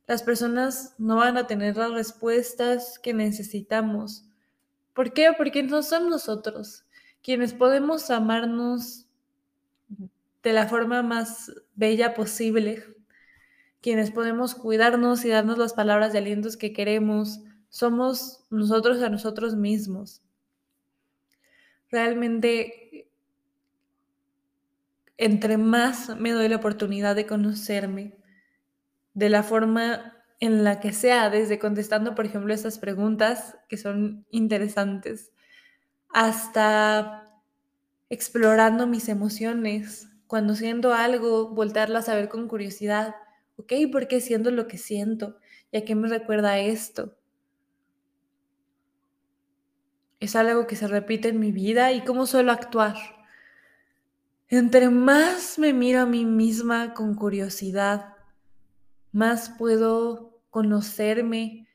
las 0.07 0.23
personas 0.23 0.95
no 0.97 1.17
van 1.17 1.37
a 1.37 1.47
tener 1.47 1.77
las 1.77 1.91
respuestas 1.91 2.99
que 2.99 3.13
necesitamos 3.13 4.25
¿Por 4.93 5.13
qué? 5.13 5.31
Porque 5.37 5.63
no 5.63 5.83
son 5.83 6.09
nosotros 6.09 6.85
quienes 7.23 7.53
podemos 7.53 8.09
amarnos 8.09 9.05
de 10.43 10.53
la 10.53 10.67
forma 10.67 11.03
más 11.03 11.51
bella 11.75 12.13
posible, 12.15 12.83
quienes 13.79 14.11
podemos 14.11 14.55
cuidarnos 14.55 15.23
y 15.23 15.29
darnos 15.29 15.57
las 15.57 15.73
palabras 15.73 16.13
de 16.13 16.17
alientos 16.17 16.57
que 16.57 16.73
queremos, 16.73 17.39
somos 17.69 18.43
nosotros 18.49 19.01
a 19.03 19.09
nosotros 19.09 19.55
mismos. 19.55 20.21
Realmente, 21.91 23.07
entre 25.17 25.57
más 25.57 26.17
me 26.19 26.31
doy 26.31 26.47
la 26.49 26.57
oportunidad 26.57 27.15
de 27.15 27.25
conocerme 27.25 28.17
de 29.13 29.29
la 29.29 29.43
forma 29.43 30.13
en 30.39 30.63
la 30.63 30.79
que 30.79 30.93
sea, 30.93 31.29
desde 31.29 31.59
contestando, 31.59 32.15
por 32.15 32.25
ejemplo, 32.25 32.53
estas 32.53 32.79
preguntas 32.79 33.57
que 33.69 33.77
son 33.77 34.25
interesantes, 34.31 35.31
hasta 36.09 37.29
explorando 38.09 38.87
mis 38.87 39.09
emociones, 39.09 40.09
cuando 40.27 40.55
siento 40.55 40.93
algo, 40.93 41.49
voltearlas 41.49 42.09
a 42.09 42.15
ver 42.15 42.29
con 42.29 42.47
curiosidad, 42.47 43.15
¿ok? 43.57 43.73
¿Por 43.91 44.07
qué 44.07 44.21
siento 44.21 44.51
lo 44.51 44.67
que 44.67 44.77
siento? 44.79 45.37
¿Y 45.71 45.77
a 45.79 45.85
qué 45.85 45.95
me 45.95 46.09
recuerda 46.09 46.59
esto? 46.59 47.15
¿Es 50.21 50.35
algo 50.35 50.67
que 50.67 50.75
se 50.75 50.87
repite 50.87 51.29
en 51.29 51.39
mi 51.39 51.51
vida? 51.51 51.91
¿Y 51.91 52.01
cómo 52.01 52.27
suelo 52.27 52.51
actuar? 52.51 52.95
Entre 54.49 54.87
más 54.89 55.57
me 55.57 55.73
miro 55.73 56.01
a 56.01 56.05
mí 56.05 56.25
misma 56.25 56.93
con 56.93 57.15
curiosidad, 57.15 58.13
más 59.11 59.49
puedo 59.49 60.39
conocerme 60.51 61.67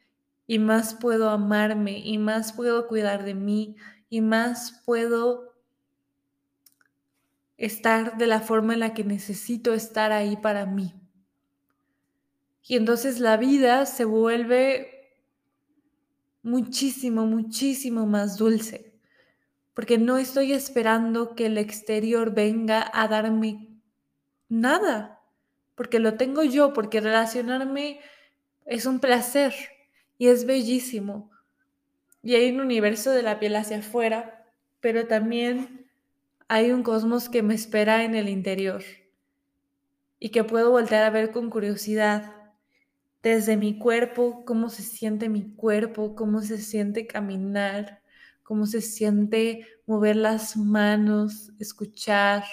y 0.47 0.61
más 0.61 0.95
puedo 0.95 1.29
amarme 1.31 1.99
y 1.99 2.19
más 2.19 2.53
puedo 2.53 2.87
cuidar 2.87 3.25
de 3.25 3.35
mí 3.35 3.75
y 4.09 4.21
más 4.21 4.81
puedo 4.87 5.53
estar 7.57 8.17
de 8.17 8.29
la 8.29 8.41
forma 8.41 8.75
en 8.75 8.81
la 8.81 8.95
que 8.95 9.03
necesito 9.03 9.75
estar 9.75 10.13
ahí 10.13 10.37
para 10.37 10.67
mí. 10.67 10.95
Y 12.63 12.77
entonces 12.77 13.19
la 13.19 13.39
vida 13.39 13.87
se 13.87 14.05
vuelve 14.05 14.96
muchísimo, 16.47 17.27
muchísimo 17.27 18.07
más 18.07 18.39
dulce, 18.39 18.95
porque 19.75 19.99
no 19.99 20.17
estoy 20.17 20.53
esperando 20.53 21.35
que 21.35 21.47
el 21.47 21.59
exterior 21.59 22.33
venga 22.33 22.89
a 22.95 23.09
darme 23.09 23.69
nada, 24.49 25.21
porque 25.75 25.99
lo 25.99 26.15
tengo 26.15 26.45
yo, 26.45 26.73
porque 26.73 27.01
relacionarme 27.01 27.99
es 28.65 28.87
un 28.87 29.01
placer 29.01 29.55
y 30.19 30.29
es 30.29 30.47
bellísimo. 30.47 31.33
Y 32.23 32.37
hay 32.37 32.53
un 32.53 32.61
universo 32.61 33.11
de 33.11 33.23
la 33.23 33.41
piel 33.41 33.57
hacia 33.57 33.79
afuera, 33.79 34.47
pero 34.81 35.09
también 35.09 35.91
hay 36.47 36.71
un 36.71 36.85
cosmos 36.85 37.29
que 37.29 37.43
me 37.43 37.55
espera 37.55 38.05
en 38.05 38.15
el 38.15 38.29
interior 38.29 38.85
y 40.21 40.29
que 40.29 40.45
puedo 40.45 40.71
voltear 40.71 41.03
a 41.03 41.11
ver 41.11 41.33
con 41.33 41.51
curiosidad 41.51 42.36
desde 43.27 43.57
mi 43.57 43.77
cuerpo, 43.77 44.45
cómo 44.45 44.69
se 44.71 44.85
siente 44.85 45.29
mi 45.29 45.53
cuerpo, 45.57 46.15
cómo 46.15 46.43
se 46.43 46.59
siente 46.59 47.09
caminar, 47.09 48.01
cómo 48.45 48.67
se 48.67 48.81
siente 48.81 49.67
mover 49.85 50.15
las 50.15 50.57
manos, 50.57 51.51
escuchar, 51.59 52.45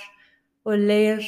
oler, 0.64 1.22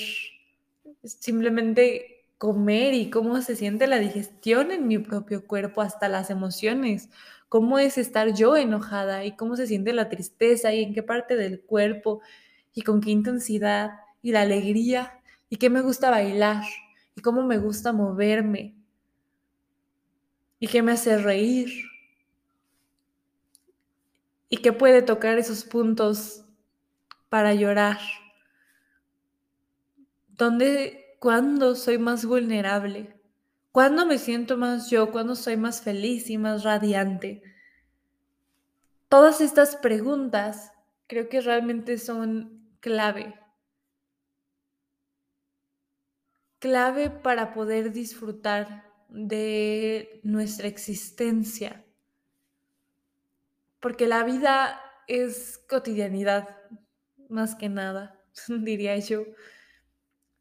simplemente 1.04 2.26
comer 2.40 2.96
y 2.96 3.12
cómo 3.12 3.40
se 3.44 3.56
siente 3.56 3.86
la 3.86 4.00
digestión 4.00 4.72
en 4.72 4.88
mi 4.88 4.98
propio 4.98 5.46
cuerpo, 5.46 5.84
hasta 5.84 6.10
las 6.10 6.32
emociones, 6.32 7.12
cómo 7.48 7.78
es 7.78 8.00
estar 8.00 8.34
yo 8.34 8.58
enojada 8.58 9.26
y 9.26 9.36
cómo 9.36 9.58
se 9.58 9.68
siente 9.68 9.94
la 9.94 10.10
tristeza 10.10 10.74
y 10.74 10.82
en 10.82 10.96
qué 10.96 11.04
parte 11.04 11.36
del 11.36 11.62
cuerpo 11.62 12.22
y 12.74 12.82
con 12.82 13.00
qué 13.00 13.12
intensidad 13.12 13.92
y 14.24 14.32
la 14.32 14.42
alegría 14.42 15.22
y 15.52 15.58
qué 15.58 15.70
me 15.70 15.82
gusta 15.82 16.10
bailar 16.10 16.64
y 17.16 17.22
cómo 17.22 17.44
me 17.44 17.60
gusta 17.60 17.94
moverme 17.94 18.74
y 20.60 20.68
qué 20.68 20.82
me 20.82 20.94
hace 20.94 21.18
reír 21.18 21.86
y 24.50 24.58
qué 24.58 24.74
puede 24.74 25.02
tocar 25.02 25.38
esos 25.38 25.64
puntos 25.64 26.46
para 27.30 27.54
llorar. 27.54 28.00
¿Dónde, 30.30 31.18
cuándo 31.20 31.76
soy 31.76 31.98
más 31.98 32.26
vulnerable? 32.26 33.20
¿Cuándo 33.72 34.06
me 34.06 34.18
siento 34.18 34.58
más 34.58 34.90
yo? 34.90 35.12
¿Cuándo 35.12 35.36
soy 35.36 35.58
más 35.58 35.82
feliz 35.82 36.30
y 36.30 36.38
más 36.38 36.64
radiante? 36.64 37.44
Todas 39.10 39.42
estas 39.42 39.76
preguntas 39.76 40.72
creo 41.08 41.28
que 41.30 41.42
realmente 41.42 41.98
son 41.98 42.70
clave. 42.80 43.40
Clave 46.60 47.10
para 47.10 47.54
poder 47.54 47.92
disfrutar 47.92 48.86
de 49.10 50.20
nuestra 50.24 50.68
existencia. 50.68 51.86
Porque 53.80 54.08
la 54.08 54.24
vida 54.24 54.82
es 55.08 55.60
cotidianidad, 55.70 56.50
más 57.30 57.56
que 57.56 57.70
nada, 57.70 58.20
diría 58.48 58.98
yo. 58.98 59.26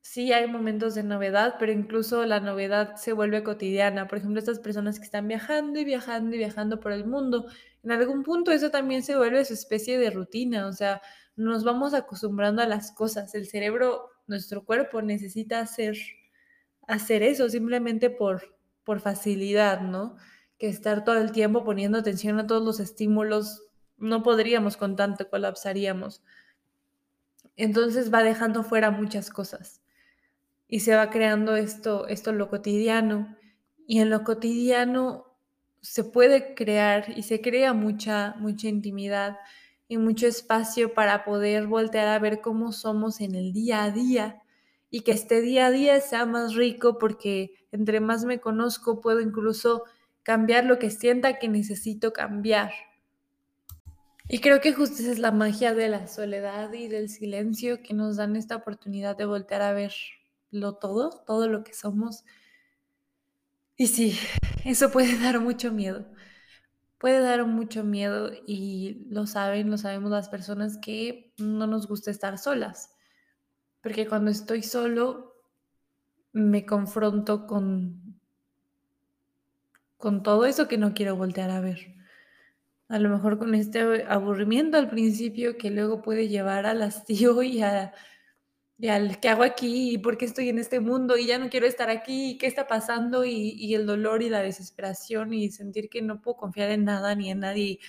Sí 0.00 0.32
hay 0.32 0.46
momentos 0.46 0.94
de 0.94 1.02
novedad, 1.02 1.56
pero 1.58 1.72
incluso 1.72 2.26
la 2.26 2.38
novedad 2.38 2.96
se 2.96 3.12
vuelve 3.12 3.42
cotidiana. 3.42 4.06
Por 4.06 4.18
ejemplo, 4.18 4.38
estas 4.38 4.60
personas 4.60 4.98
que 4.98 5.06
están 5.06 5.26
viajando 5.28 5.80
y 5.80 5.84
viajando 5.84 6.36
y 6.36 6.38
viajando 6.38 6.78
por 6.78 6.92
el 6.92 7.06
mundo, 7.06 7.46
en 7.82 7.92
algún 7.92 8.22
punto 8.22 8.50
eso 8.52 8.70
también 8.70 9.02
se 9.02 9.16
vuelve 9.16 9.44
su 9.44 9.54
especie 9.54 9.98
de 9.98 10.10
rutina, 10.10 10.66
o 10.66 10.72
sea, 10.72 11.00
nos 11.36 11.64
vamos 11.64 11.94
acostumbrando 11.94 12.62
a 12.62 12.66
las 12.66 12.92
cosas. 12.92 13.34
El 13.34 13.46
cerebro, 13.46 14.10
nuestro 14.26 14.64
cuerpo 14.64 15.02
necesita 15.02 15.60
hacer, 15.60 15.96
hacer 16.86 17.22
eso 17.22 17.48
simplemente 17.48 18.10
por, 18.10 18.53
por 18.84 19.00
facilidad, 19.00 19.80
¿no? 19.80 20.16
Que 20.58 20.68
estar 20.68 21.04
todo 21.04 21.18
el 21.18 21.32
tiempo 21.32 21.64
poniendo 21.64 21.98
atención 21.98 22.38
a 22.38 22.46
todos 22.46 22.62
los 22.62 22.80
estímulos, 22.80 23.62
no 23.96 24.22
podríamos 24.22 24.76
con 24.76 24.96
tanto, 24.96 25.28
colapsaríamos. 25.28 26.22
Entonces 27.56 28.12
va 28.12 28.22
dejando 28.22 28.62
fuera 28.62 28.90
muchas 28.90 29.30
cosas 29.30 29.80
y 30.68 30.80
se 30.80 30.94
va 30.94 31.10
creando 31.10 31.56
esto, 31.56 32.08
esto 32.08 32.32
lo 32.32 32.48
cotidiano. 32.48 33.36
Y 33.86 34.00
en 34.00 34.10
lo 34.10 34.24
cotidiano 34.24 35.26
se 35.80 36.04
puede 36.04 36.54
crear 36.54 37.12
y 37.16 37.22
se 37.22 37.40
crea 37.40 37.72
mucha, 37.74 38.34
mucha 38.38 38.68
intimidad 38.68 39.36
y 39.86 39.98
mucho 39.98 40.26
espacio 40.26 40.94
para 40.94 41.24
poder 41.24 41.66
voltear 41.66 42.08
a 42.08 42.18
ver 42.18 42.40
cómo 42.40 42.72
somos 42.72 43.20
en 43.20 43.34
el 43.34 43.52
día 43.52 43.84
a 43.84 43.90
día 43.90 44.42
y 44.94 45.00
que 45.00 45.10
este 45.10 45.40
día 45.40 45.66
a 45.66 45.70
día 45.72 46.00
sea 46.00 46.24
más 46.24 46.54
rico 46.54 46.98
porque 46.98 47.66
entre 47.72 47.98
más 47.98 48.24
me 48.24 48.38
conozco 48.38 49.00
puedo 49.00 49.20
incluso 49.20 49.82
cambiar 50.22 50.66
lo 50.66 50.78
que 50.78 50.88
sienta 50.88 51.40
que 51.40 51.48
necesito 51.48 52.12
cambiar. 52.12 52.70
Y 54.28 54.38
creo 54.38 54.60
que 54.60 54.72
justo 54.72 55.02
esa 55.02 55.10
es 55.10 55.18
la 55.18 55.32
magia 55.32 55.74
de 55.74 55.88
la 55.88 56.06
soledad 56.06 56.72
y 56.74 56.86
del 56.86 57.08
silencio 57.08 57.82
que 57.82 57.92
nos 57.92 58.18
dan 58.18 58.36
esta 58.36 58.54
oportunidad 58.54 59.16
de 59.16 59.24
voltear 59.24 59.62
a 59.62 59.72
ver 59.72 59.92
lo 60.52 60.76
todo, 60.76 61.24
todo 61.26 61.48
lo 61.48 61.64
que 61.64 61.74
somos. 61.74 62.24
Y 63.76 63.88
sí, 63.88 64.16
eso 64.64 64.92
puede 64.92 65.18
dar 65.18 65.40
mucho 65.40 65.72
miedo. 65.72 66.06
Puede 66.98 67.18
dar 67.18 67.44
mucho 67.46 67.82
miedo 67.82 68.30
y 68.46 69.08
lo 69.10 69.26
saben, 69.26 69.72
lo 69.72 69.76
sabemos 69.76 70.12
las 70.12 70.28
personas 70.28 70.78
que 70.78 71.34
no 71.36 71.66
nos 71.66 71.88
gusta 71.88 72.12
estar 72.12 72.38
solas 72.38 72.93
porque 73.84 74.08
cuando 74.08 74.30
estoy 74.30 74.62
solo 74.62 75.36
me 76.32 76.64
confronto 76.64 77.46
con, 77.46 78.18
con 79.98 80.22
todo 80.22 80.46
eso 80.46 80.66
que 80.68 80.78
no 80.78 80.94
quiero 80.94 81.16
voltear 81.16 81.50
a 81.50 81.60
ver. 81.60 81.94
A 82.88 82.98
lo 82.98 83.10
mejor 83.10 83.38
con 83.38 83.54
este 83.54 84.06
aburrimiento 84.08 84.78
al 84.78 84.88
principio 84.88 85.58
que 85.58 85.70
luego 85.70 86.00
puede 86.00 86.28
llevar 86.28 86.64
al 86.64 86.80
hastío 86.80 87.42
y, 87.42 87.60
a, 87.60 87.92
al 88.88 89.20
qué 89.20 89.28
hago 89.28 89.42
aquí 89.42 89.90
y 89.92 89.98
por 89.98 90.16
qué 90.16 90.24
estoy 90.24 90.48
en 90.48 90.58
este 90.58 90.80
mundo 90.80 91.18
y 91.18 91.26
ya 91.26 91.36
no 91.36 91.50
quiero 91.50 91.66
estar 91.66 91.90
aquí 91.90 92.30
y 92.30 92.38
qué 92.38 92.46
está 92.46 92.66
pasando 92.66 93.26
y 93.26 93.74
el 93.74 93.84
dolor 93.84 94.22
y 94.22 94.30
la 94.30 94.40
desesperación 94.40 95.34
y 95.34 95.50
sentir 95.50 95.90
que 95.90 96.00
no 96.00 96.22
puedo 96.22 96.38
confiar 96.38 96.70
en 96.70 96.86
nada 96.86 97.14
ni 97.14 97.30
en 97.30 97.40
nadie. 97.40 97.80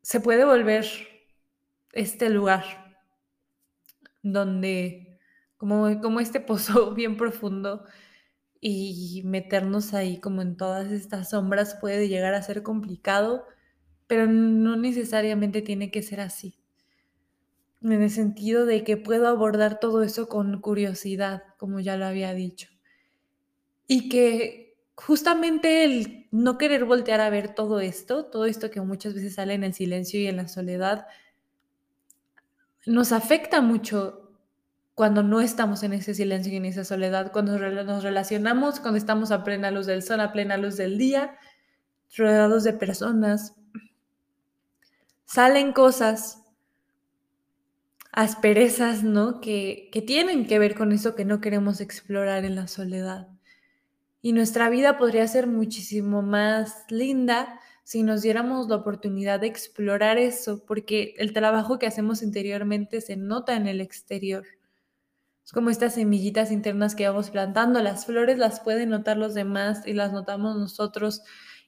Se 0.00 0.20
puede 0.20 0.46
volver 0.46 0.86
este 1.92 2.30
lugar 2.30 2.81
donde 4.22 5.18
como, 5.56 6.00
como 6.00 6.20
este 6.20 6.40
pozo 6.40 6.92
bien 6.94 7.16
profundo 7.16 7.84
y 8.60 9.22
meternos 9.24 9.92
ahí 9.92 10.18
como 10.20 10.40
en 10.40 10.56
todas 10.56 10.92
estas 10.92 11.30
sombras 11.30 11.76
puede 11.80 12.08
llegar 12.08 12.34
a 12.34 12.42
ser 12.42 12.62
complicado, 12.62 13.44
pero 14.06 14.26
no 14.26 14.76
necesariamente 14.76 15.62
tiene 15.62 15.90
que 15.90 16.02
ser 16.02 16.20
así. 16.20 16.58
En 17.82 17.92
el 17.92 18.10
sentido 18.10 18.64
de 18.64 18.84
que 18.84 18.96
puedo 18.96 19.26
abordar 19.26 19.80
todo 19.80 20.04
eso 20.04 20.28
con 20.28 20.60
curiosidad, 20.60 21.42
como 21.58 21.80
ya 21.80 21.96
lo 21.96 22.06
había 22.06 22.32
dicho. 22.34 22.68
Y 23.88 24.08
que 24.08 24.76
justamente 24.94 25.84
el 25.84 26.28
no 26.30 26.58
querer 26.58 26.84
voltear 26.84 27.20
a 27.20 27.30
ver 27.30 27.54
todo 27.54 27.80
esto, 27.80 28.26
todo 28.26 28.46
esto 28.46 28.70
que 28.70 28.80
muchas 28.80 29.14
veces 29.14 29.34
sale 29.34 29.54
en 29.54 29.64
el 29.64 29.74
silencio 29.74 30.20
y 30.20 30.28
en 30.28 30.36
la 30.36 30.46
soledad, 30.46 31.06
nos 32.86 33.12
afecta 33.12 33.60
mucho 33.60 34.22
cuando 34.94 35.22
no 35.22 35.40
estamos 35.40 35.82
en 35.82 35.94
ese 35.94 36.14
silencio 36.14 36.52
y 36.52 36.56
en 36.56 36.66
esa 36.66 36.84
soledad, 36.84 37.32
cuando 37.32 37.58
nos 37.58 38.02
relacionamos, 38.02 38.80
cuando 38.80 38.98
estamos 38.98 39.30
a 39.30 39.42
plena 39.42 39.70
luz 39.70 39.86
del 39.86 40.02
sol, 40.02 40.20
a 40.20 40.32
plena 40.32 40.56
luz 40.56 40.76
del 40.76 40.98
día, 40.98 41.38
rodeados 42.16 42.64
de 42.64 42.74
personas. 42.74 43.54
Salen 45.24 45.72
cosas, 45.72 46.42
asperezas, 48.12 49.02
¿no? 49.02 49.40
Que, 49.40 49.88
que 49.90 50.02
tienen 50.02 50.46
que 50.46 50.58
ver 50.58 50.74
con 50.74 50.92
eso 50.92 51.14
que 51.14 51.24
no 51.24 51.40
queremos 51.40 51.80
explorar 51.80 52.44
en 52.44 52.54
la 52.54 52.68
soledad. 52.68 53.28
Y 54.20 54.34
nuestra 54.34 54.68
vida 54.68 54.98
podría 54.98 55.26
ser 55.26 55.46
muchísimo 55.46 56.20
más 56.20 56.84
linda 56.90 57.58
si 57.84 58.02
nos 58.02 58.22
diéramos 58.22 58.68
la 58.68 58.76
oportunidad 58.76 59.40
de 59.40 59.48
explorar 59.48 60.18
eso, 60.18 60.64
porque 60.64 61.14
el 61.18 61.32
trabajo 61.32 61.78
que 61.78 61.86
hacemos 61.86 62.22
interiormente 62.22 63.00
se 63.00 63.16
nota 63.16 63.56
en 63.56 63.66
el 63.66 63.80
exterior. 63.80 64.44
Es 65.44 65.52
como 65.52 65.70
estas 65.70 65.94
semillitas 65.94 66.52
internas 66.52 66.94
que 66.94 67.08
vamos 67.08 67.30
plantando, 67.30 67.82
las 67.82 68.06
flores 68.06 68.38
las 68.38 68.60
pueden 68.60 68.90
notar 68.90 69.16
los 69.16 69.34
demás 69.34 69.86
y 69.86 69.92
las 69.92 70.12
notamos 70.12 70.56
nosotros 70.56 71.22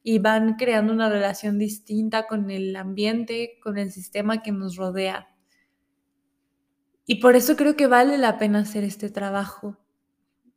y 0.04 0.18
van 0.18 0.54
creando 0.54 0.92
una 0.92 1.08
relación 1.08 1.58
distinta 1.58 2.26
con 2.26 2.50
el 2.50 2.76
ambiente, 2.76 3.58
con 3.62 3.78
el 3.78 3.90
sistema 3.90 4.42
que 4.42 4.52
nos 4.52 4.76
rodea. 4.76 5.28
Y 7.06 7.16
por 7.16 7.36
eso 7.36 7.56
creo 7.56 7.74
que 7.74 7.86
vale 7.86 8.16
la 8.18 8.38
pena 8.38 8.60
hacer 8.60 8.84
este 8.84 9.10
trabajo. 9.10 9.78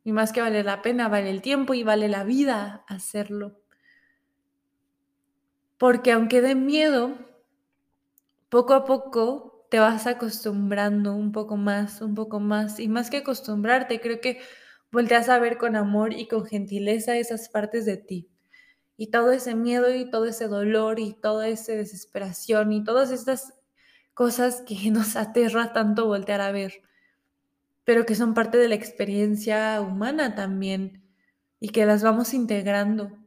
Y 0.04 0.12
más 0.12 0.32
que 0.32 0.40
vale 0.40 0.62
la 0.62 0.80
pena, 0.82 1.08
vale 1.08 1.30
el 1.30 1.42
tiempo 1.42 1.74
y 1.74 1.82
vale 1.82 2.08
la 2.08 2.24
vida 2.24 2.84
hacerlo. 2.88 3.57
Porque 5.78 6.12
aunque 6.12 6.40
dé 6.42 6.54
miedo, 6.54 7.14
poco 8.48 8.74
a 8.74 8.84
poco 8.84 9.66
te 9.70 9.78
vas 9.78 10.06
acostumbrando 10.06 11.14
un 11.14 11.32
poco 11.32 11.56
más, 11.56 12.00
un 12.00 12.14
poco 12.14 12.40
más. 12.40 12.80
Y 12.80 12.88
más 12.88 13.10
que 13.10 13.18
acostumbrarte, 13.18 14.00
creo 14.00 14.20
que 14.20 14.40
volteas 14.90 15.28
a 15.28 15.38
ver 15.38 15.58
con 15.58 15.76
amor 15.76 16.12
y 16.14 16.26
con 16.28 16.46
gentileza 16.46 17.16
esas 17.16 17.48
partes 17.48 17.84
de 17.84 17.96
ti. 17.98 18.28
Y 18.96 19.08
todo 19.10 19.32
ese 19.32 19.54
miedo 19.54 19.94
y 19.94 20.10
todo 20.10 20.26
ese 20.26 20.48
dolor 20.48 21.00
y 21.00 21.14
toda 21.14 21.48
esa 21.48 21.72
desesperación 21.72 22.72
y 22.72 22.84
todas 22.84 23.10
estas 23.12 23.54
cosas 24.14 24.62
que 24.62 24.76
nos 24.92 25.16
aterra 25.16 25.72
tanto 25.72 26.06
voltear 26.06 26.40
a 26.40 26.52
ver, 26.52 26.82
pero 27.84 28.06
que 28.06 28.14
son 28.14 28.34
parte 28.34 28.56
de 28.56 28.68
la 28.68 28.76
experiencia 28.76 29.80
humana 29.80 30.36
también 30.36 31.02
y 31.58 31.70
que 31.70 31.86
las 31.86 32.04
vamos 32.04 32.32
integrando. 32.34 33.17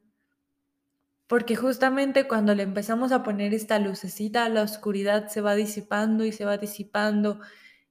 Porque 1.31 1.55
justamente 1.55 2.27
cuando 2.27 2.53
le 2.53 2.63
empezamos 2.63 3.13
a 3.13 3.23
poner 3.23 3.53
esta 3.53 3.79
lucecita, 3.79 4.49
la 4.49 4.63
oscuridad 4.63 5.29
se 5.29 5.39
va 5.39 5.55
disipando 5.55 6.25
y 6.25 6.33
se 6.33 6.43
va 6.43 6.57
disipando 6.57 7.39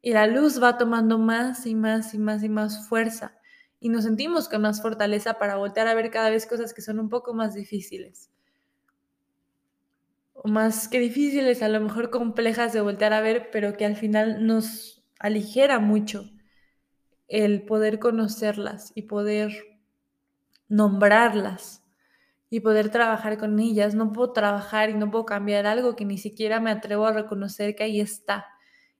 y 0.03 0.13
la 0.13 0.27
luz 0.27 0.63
va 0.63 0.77
tomando 0.77 1.19
más 1.19 1.65
y 1.65 1.75
más 1.75 2.13
y 2.13 2.19
más 2.19 2.43
y 2.43 2.51
más 2.51 2.87
fuerza 2.87 3.41
y 3.81 3.89
nos 3.89 4.05
sentimos 4.05 4.51
con 4.51 4.61
más 4.61 4.83
fortaleza 4.83 5.39
para 5.39 5.57
voltear 5.57 5.89
a 5.89 5.95
ver 5.95 6.11
cada 6.11 6.29
vez 6.29 6.45
cosas 6.45 6.75
que 6.75 6.83
son 6.83 7.01
un 7.01 7.09
poco 7.09 7.33
más 7.33 7.55
difíciles. 7.55 8.29
O 10.35 10.47
más 10.47 10.87
que 10.87 11.01
difíciles, 11.01 11.63
a 11.63 11.71
lo 11.71 11.81
mejor 11.81 12.11
complejas 12.11 12.75
de 12.75 12.83
voltear 12.83 13.15
a 13.15 13.23
ver, 13.23 13.49
pero 13.51 13.75
que 13.75 13.87
al 13.87 13.97
final 13.97 14.47
nos 14.47 15.03
aligera 15.19 15.79
mucho 15.79 16.31
el 17.27 17.63
poder 17.63 18.01
conocerlas 18.01 18.93
y 18.95 19.05
poder 19.05 19.81
nombrarlas 20.69 21.80
y 22.51 22.61
poder 22.61 22.91
trabajar 22.91 23.39
con 23.39 23.59
ellas. 23.61 23.95
No 23.95 24.13
puedo 24.13 24.33
trabajar 24.33 24.91
y 24.91 24.95
no 24.95 25.11
puedo 25.11 25.25
cambiar 25.25 25.67
algo 25.67 25.97
que 25.97 26.05
ni 26.05 26.19
siquiera 26.19 26.61
me 26.61 26.71
atrevo 26.71 27.07
a 27.07 27.13
reconocer 27.13 27.77
que 27.77 27.85
ahí 27.85 28.01
está. 28.01 28.47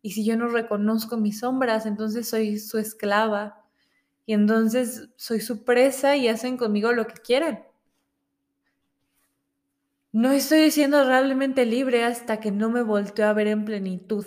Y 0.01 0.13
si 0.13 0.25
yo 0.25 0.37
no 0.37 0.49
reconozco 0.49 1.17
mis 1.17 1.41
sombras, 1.41 1.85
entonces 1.85 2.29
soy 2.29 2.59
su 2.59 2.79
esclava 2.79 3.65
y 4.25 4.33
entonces 4.33 5.11
soy 5.17 5.41
su 5.41 5.65
presa 5.65 6.17
y 6.17 6.29
hacen 6.29 6.57
conmigo 6.57 6.93
lo 6.93 7.07
que 7.07 7.15
quieran. 7.15 7.65
No 10.13 10.31
estoy 10.33 10.71
siendo 10.71 11.05
realmente 11.05 11.67
libre 11.67 12.05
hasta 12.05 12.41
que 12.41 12.51
no 12.51 12.71
me 12.71 12.83
volteo 12.83 13.27
a 13.27 13.33
ver 13.33 13.49
en 13.49 13.65
plenitud. 13.65 14.27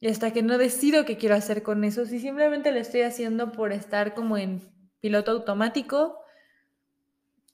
Y 0.00 0.08
hasta 0.08 0.32
que 0.32 0.42
no 0.42 0.58
decido 0.58 1.04
qué 1.04 1.16
quiero 1.16 1.34
hacer 1.34 1.62
con 1.62 1.84
eso. 1.84 2.04
Si 2.06 2.18
simplemente 2.18 2.72
lo 2.72 2.78
estoy 2.78 3.02
haciendo 3.02 3.52
por 3.52 3.72
estar 3.72 4.14
como 4.14 4.36
en 4.36 4.60
piloto 5.00 5.30
automático, 5.30 6.21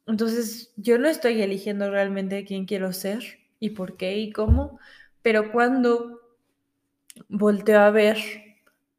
entonces 0.09 0.73
yo 0.77 0.99
no 0.99 1.09
estoy 1.09 1.41
eligiendo 1.43 1.91
realmente 1.91 2.45
quién 2.45 2.65
quiero 2.67 2.93
ser 2.93 3.23
y 3.61 3.71
por 3.71 3.97
qué 3.97 4.19
y 4.19 4.33
cómo. 4.33 4.79
Pero 5.23 5.53
cuando 5.53 6.21
volteo 7.29 7.81
a 7.81 7.91
ver 7.91 8.17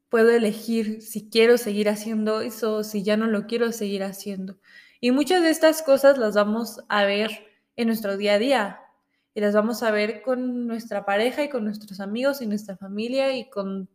puedo 0.09 0.31
elegir 0.31 1.01
si 1.01 1.29
quiero 1.29 1.57
seguir 1.57 1.89
haciendo 1.89 2.41
eso 2.41 2.77
o 2.77 2.83
si 2.83 3.03
ya 3.03 3.15
no 3.17 3.27
lo 3.27 3.47
quiero 3.47 3.71
seguir 3.71 4.03
haciendo. 4.03 4.57
Y 4.99 5.11
muchas 5.11 5.43
de 5.43 5.49
estas 5.49 5.81
cosas 5.81 6.17
las 6.17 6.35
vamos 6.35 6.81
a 6.89 7.05
ver 7.05 7.47
en 7.75 7.87
nuestro 7.87 8.17
día 8.17 8.33
a 8.33 8.39
día 8.39 8.79
y 9.33 9.41
las 9.41 9.53
vamos 9.53 9.83
a 9.83 9.91
ver 9.91 10.21
con 10.21 10.67
nuestra 10.67 11.05
pareja 11.05 11.43
y 11.43 11.49
con 11.49 11.63
nuestros 11.63 11.99
amigos 11.99 12.41
y 12.41 12.47
nuestra 12.47 12.75
familia 12.75 13.35
y 13.37 13.49
con 13.49 13.87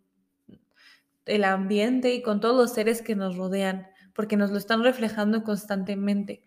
el 1.26 1.44
ambiente 1.44 2.14
y 2.14 2.22
con 2.22 2.40
todos 2.40 2.56
los 2.56 2.72
seres 2.72 3.02
que 3.02 3.16
nos 3.16 3.36
rodean, 3.36 3.88
porque 4.14 4.36
nos 4.36 4.50
lo 4.50 4.58
están 4.58 4.82
reflejando 4.82 5.42
constantemente. 5.42 6.44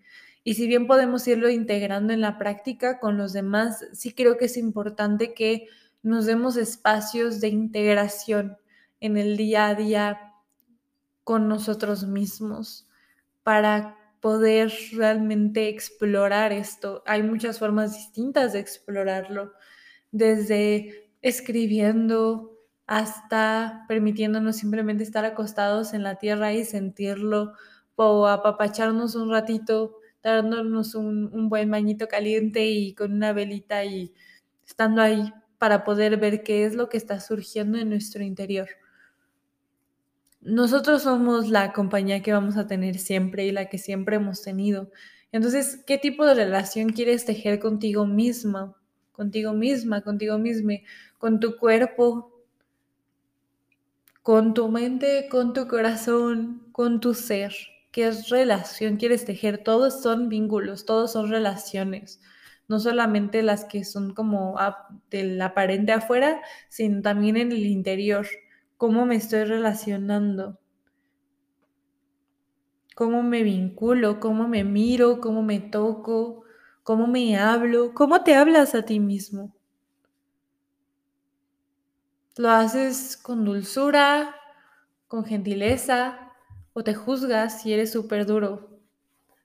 Y 0.47 0.53
si 0.53 0.65
bien 0.65 0.87
podemos 0.87 1.27
irlo 1.27 1.49
integrando 1.49 2.13
en 2.13 2.21
la 2.21 2.37
práctica 2.37 3.01
con 3.01 3.17
los 3.17 3.33
demás, 3.33 3.85
sí 3.91 4.13
creo 4.13 4.37
que 4.37 4.45
es 4.45 4.55
importante 4.55 5.33
que 5.33 5.67
nos 6.03 6.25
demos 6.25 6.55
espacios 6.55 7.41
de 7.41 7.49
integración 7.49 8.57
en 9.01 9.17
el 9.17 9.35
día 9.35 9.67
a 9.67 9.75
día 9.75 10.35
con 11.25 11.49
nosotros 11.49 12.07
mismos 12.07 12.87
para 13.43 13.97
poder 14.21 14.71
realmente 14.93 15.67
explorar 15.67 16.53
esto. 16.53 17.03
Hay 17.05 17.23
muchas 17.23 17.59
formas 17.59 17.95
distintas 17.95 18.53
de 18.53 18.59
explorarlo, 18.59 19.51
desde 20.13 21.11
escribiendo 21.21 22.57
hasta 22.85 23.83
permitiéndonos 23.89 24.55
simplemente 24.55 25.03
estar 25.03 25.25
acostados 25.25 25.93
en 25.93 26.03
la 26.03 26.15
tierra 26.15 26.53
y 26.53 26.63
sentirlo, 26.63 27.51
o 27.97 28.27
apapacharnos 28.27 29.15
un 29.15 29.29
ratito, 29.29 29.96
dándonos 30.23 30.95
un, 30.95 31.29
un 31.33 31.49
buen 31.49 31.71
bañito 31.71 32.07
caliente 32.07 32.65
y 32.65 32.93
con 32.93 33.13
una 33.13 33.33
velita 33.33 33.85
y 33.85 34.13
estando 34.65 35.01
ahí 35.01 35.33
para 35.57 35.83
poder 35.83 36.17
ver 36.17 36.43
qué 36.43 36.65
es 36.65 36.75
lo 36.75 36.89
que 36.89 36.97
está 36.97 37.19
surgiendo 37.19 37.77
en 37.77 37.89
nuestro 37.89 38.23
interior 38.23 38.67
nosotros 40.47 41.03
somos 41.03 41.49
la 41.49 41.73
compañía 41.73 42.21
que 42.21 42.31
vamos 42.31 42.55
a 42.55 42.67
tener 42.67 42.97
siempre 42.99 43.45
y 43.45 43.51
la 43.51 43.67
que 43.67 43.77
siempre 43.77 44.15
hemos 44.15 44.41
tenido. 44.41 44.89
Entonces, 45.33 45.83
¿qué 45.85 45.97
tipo 45.97 46.25
de 46.25 46.35
relación 46.35 46.89
quieres 46.89 47.25
tejer 47.25 47.59
contigo 47.59 48.05
misma, 48.05 48.73
contigo 49.11 49.51
misma, 49.51 50.01
contigo 50.01 50.37
misma, 50.37 50.75
con 51.17 51.41
tu 51.41 51.57
cuerpo, 51.57 52.31
con 54.23 54.53
tu 54.53 54.69
mente, 54.69 55.27
con 55.29 55.51
tu 55.51 55.67
corazón, 55.67 56.65
con 56.71 57.01
tu 57.01 57.13
ser? 57.13 57.53
¿Qué 57.97 58.07
es 58.07 58.29
relación 58.29 58.97
quieres 58.97 59.25
tejer? 59.25 59.63
Todos 59.63 60.03
son 60.03 60.29
vínculos, 60.29 60.85
todos 60.85 61.13
son 61.13 61.31
relaciones. 61.31 62.21
No 62.67 62.79
solamente 62.79 63.41
las 63.41 63.65
que 63.65 63.83
son 63.83 64.13
como 64.13 64.55
del 65.09 65.41
aparente 65.41 65.93
afuera, 65.93 66.39
sino 66.69 67.01
también 67.01 67.37
en 67.37 67.51
el 67.51 67.65
interior 67.65 68.27
cómo 68.77 69.07
me 69.07 69.15
estoy 69.15 69.45
relacionando, 69.45 70.59
cómo 72.93 73.23
me 73.23 73.41
vinculo, 73.41 74.19
cómo 74.19 74.47
me 74.47 74.63
miro, 74.63 75.19
cómo 75.19 75.41
me 75.41 75.59
toco, 75.59 76.43
cómo 76.83 77.07
me 77.07 77.35
hablo, 77.35 77.95
cómo 77.95 78.23
te 78.23 78.35
hablas 78.35 78.75
a 78.75 78.83
ti 78.83 78.99
mismo. 78.99 79.55
¿Lo 82.35 82.51
haces 82.51 83.17
con 83.17 83.43
dulzura, 83.43 84.35
con 85.07 85.25
gentileza 85.25 86.26
o 86.77 86.83
te 86.83 86.93
juzgas 86.93 87.63
si 87.63 87.73
eres 87.73 87.91
súper 87.91 88.27
duro? 88.27 88.69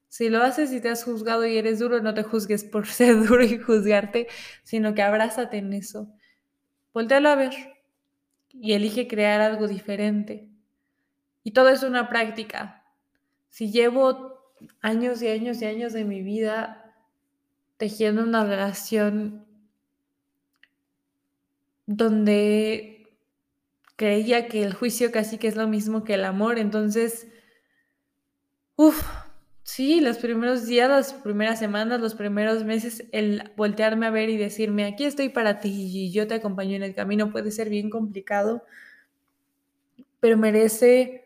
Si 0.07 0.29
lo 0.29 0.43
haces 0.43 0.71
y 0.71 0.83
te 0.83 0.91
has 0.91 1.03
juzgado 1.03 1.47
y 1.47 1.57
eres 1.57 1.79
duro, 1.79 2.03
no 2.03 2.13
te 2.13 2.23
juzgues 2.23 2.63
por 2.63 2.87
ser 2.99 3.27
duro 3.27 3.43
y 3.43 3.59
juzgarte, 3.59 4.29
sino 4.65 4.93
que 4.93 5.01
abrázate 5.01 5.57
en 5.57 5.73
eso. 5.73 6.13
Voltealo 6.93 7.31
a 7.31 7.37
ver 7.37 7.55
y 8.51 8.75
elige 8.75 9.09
crear 9.09 9.41
algo 9.41 9.67
diferente. 9.67 10.47
Y 11.43 11.53
todo 11.53 11.71
es 11.71 11.83
una 11.83 12.11
práctica. 12.11 12.85
Si 13.49 13.73
llevo 13.73 14.53
años 14.83 15.23
y 15.23 15.29
años 15.29 15.63
y 15.63 15.65
años 15.65 15.95
de 15.95 16.05
mi 16.05 16.21
vida 16.21 16.95
tejiendo 17.79 18.25
una 18.25 18.45
relación 18.45 19.47
donde 21.87 23.02
creía 23.97 24.49
que 24.49 24.63
el 24.63 24.75
juicio 24.75 25.13
casi 25.13 25.39
que 25.39 25.49
es 25.49 25.57
lo 25.57 25.69
mismo 25.69 26.05
que 26.05 26.15
el 26.15 26.25
amor, 26.25 26.59
entonces, 26.59 27.29
uff, 28.77 29.03
sí, 29.63 30.01
los 30.01 30.19
primeros 30.19 30.67
días, 30.67 30.89
las 30.89 31.13
primeras 31.15 31.59
semanas, 31.59 32.01
los 32.01 32.15
primeros 32.15 32.65
meses, 32.65 33.05
el 33.13 33.53
voltearme 33.57 34.07
a 34.07 34.11
ver 34.11 34.29
y 34.31 34.37
decirme, 34.37 34.85
aquí 34.85 35.05
estoy 35.05 35.29
para 35.29 35.61
ti 35.61 35.71
y 35.71 36.13
yo 36.13 36.27
te 36.27 36.35
acompaño 36.35 36.77
en 36.77 36.83
el 36.83 36.95
camino 36.95 37.31
puede 37.33 37.51
ser 37.51 37.69
bien 37.69 37.91
complicado, 37.91 38.65
pero 40.21 40.37
merece 40.37 41.25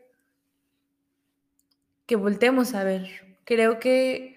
que 2.06 2.16
voltemos 2.16 2.74
a 2.74 2.84
ver. 2.84 3.38
Creo 3.44 3.78
que 3.78 4.36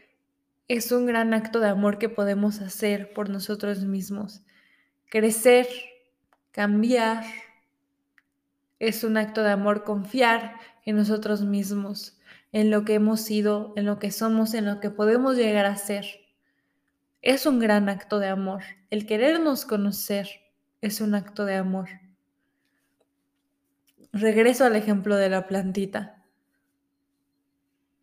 es 0.68 0.92
un 0.92 1.06
gran 1.06 1.34
acto 1.34 1.60
de 1.60 1.70
amor 1.70 1.98
que 1.98 2.10
podemos 2.10 2.62
hacer 2.62 3.14
por 3.14 3.30
nosotros 3.30 3.86
mismos. 3.86 4.42
Crecer, 5.10 5.68
cambiar, 6.52 7.24
es 8.80 9.04
un 9.04 9.18
acto 9.18 9.44
de 9.44 9.52
amor 9.52 9.84
confiar 9.84 10.56
en 10.86 10.96
nosotros 10.96 11.44
mismos 11.44 12.20
en 12.52 12.72
lo 12.72 12.84
que 12.84 12.96
hemos 12.96 13.22
sido, 13.22 13.74
en 13.76 13.86
lo 13.86 14.00
que 14.00 14.12
somos, 14.12 14.54
en 14.54 14.66
lo 14.66 14.80
que 14.80 14.90
podemos 14.90 15.36
llegar 15.36 15.66
a 15.66 15.76
ser. 15.76 16.06
Es 17.22 17.46
un 17.46 17.60
gran 17.60 17.90
acto 17.90 18.20
de 18.20 18.28
amor. 18.28 18.64
El 18.90 19.06
querernos 19.06 19.66
conocer 19.66 20.28
es 20.82 21.02
un 21.02 21.16
acto 21.16 21.46
de 21.46 21.56
amor. 21.56 21.90
Regreso 24.12 24.66
al 24.66 24.76
ejemplo 24.76 25.16
de 25.16 25.30
la 25.30 25.46
plantita. 25.46 26.24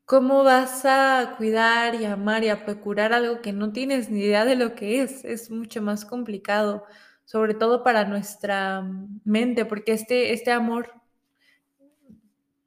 ¿Cómo 0.05 0.45
vas 0.45 0.85
a 0.85 1.35
cuidar 1.37 1.97
y 1.97 2.05
amar 2.05 2.45
y 2.45 2.49
a 2.49 2.65
procurar 2.65 3.13
algo 3.13 3.43
que 3.43 3.53
no 3.53 3.73
tienes 3.73 4.09
ni 4.09 4.21
idea 4.21 4.45
de 4.45 4.55
lo 4.55 4.77
que 4.77 5.03
es? 5.03 5.25
Es 5.25 5.51
mucho 5.51 5.83
más 5.83 6.05
complicado, 6.05 6.85
sobre 7.27 7.53
todo 7.53 7.83
para 7.83 8.07
nuestra 8.07 8.83
mente, 9.25 9.67
porque 9.67 9.93
este, 9.93 10.33
este 10.33 10.51
amor 10.53 10.91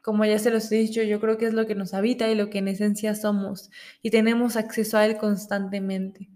como 0.09 0.25
ya 0.25 0.39
se 0.39 0.49
los 0.49 0.71
he 0.71 0.75
dicho, 0.77 1.03
yo 1.03 1.19
creo 1.19 1.37
que 1.37 1.45
es 1.45 1.53
lo 1.53 1.67
que 1.67 1.75
nos 1.75 1.93
habita 1.93 2.27
y 2.29 2.33
lo 2.33 2.49
que 2.49 2.57
en 2.57 2.67
esencia 2.67 3.13
somos 3.13 3.69
y 4.01 4.09
tenemos 4.09 4.55
acceso 4.55 4.97
a 4.97 5.05
él 5.05 5.17
constantemente. 5.17 6.29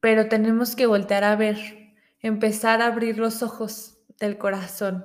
Pero 0.00 0.28
tenemos 0.28 0.74
que 0.74 0.86
voltear 0.86 1.22
a 1.22 1.36
ver, 1.36 1.56
empezar 2.20 2.82
a 2.82 2.86
abrir 2.86 3.18
los 3.18 3.44
ojos 3.44 3.98
del 4.18 4.38
corazón, 4.38 5.04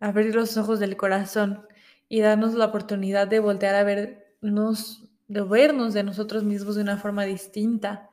abrir 0.00 0.34
los 0.34 0.58
ojos 0.58 0.80
del 0.80 0.98
corazón 0.98 1.66
y 2.10 2.20
darnos 2.20 2.52
la 2.52 2.66
oportunidad 2.66 3.26
de 3.26 3.40
voltear 3.40 3.76
a 3.76 3.84
vernos, 3.84 5.08
de 5.28 5.40
vernos 5.40 5.94
de 5.94 6.02
nosotros 6.02 6.44
mismos 6.44 6.76
de 6.76 6.82
una 6.82 6.98
forma 6.98 7.24
distinta, 7.24 8.09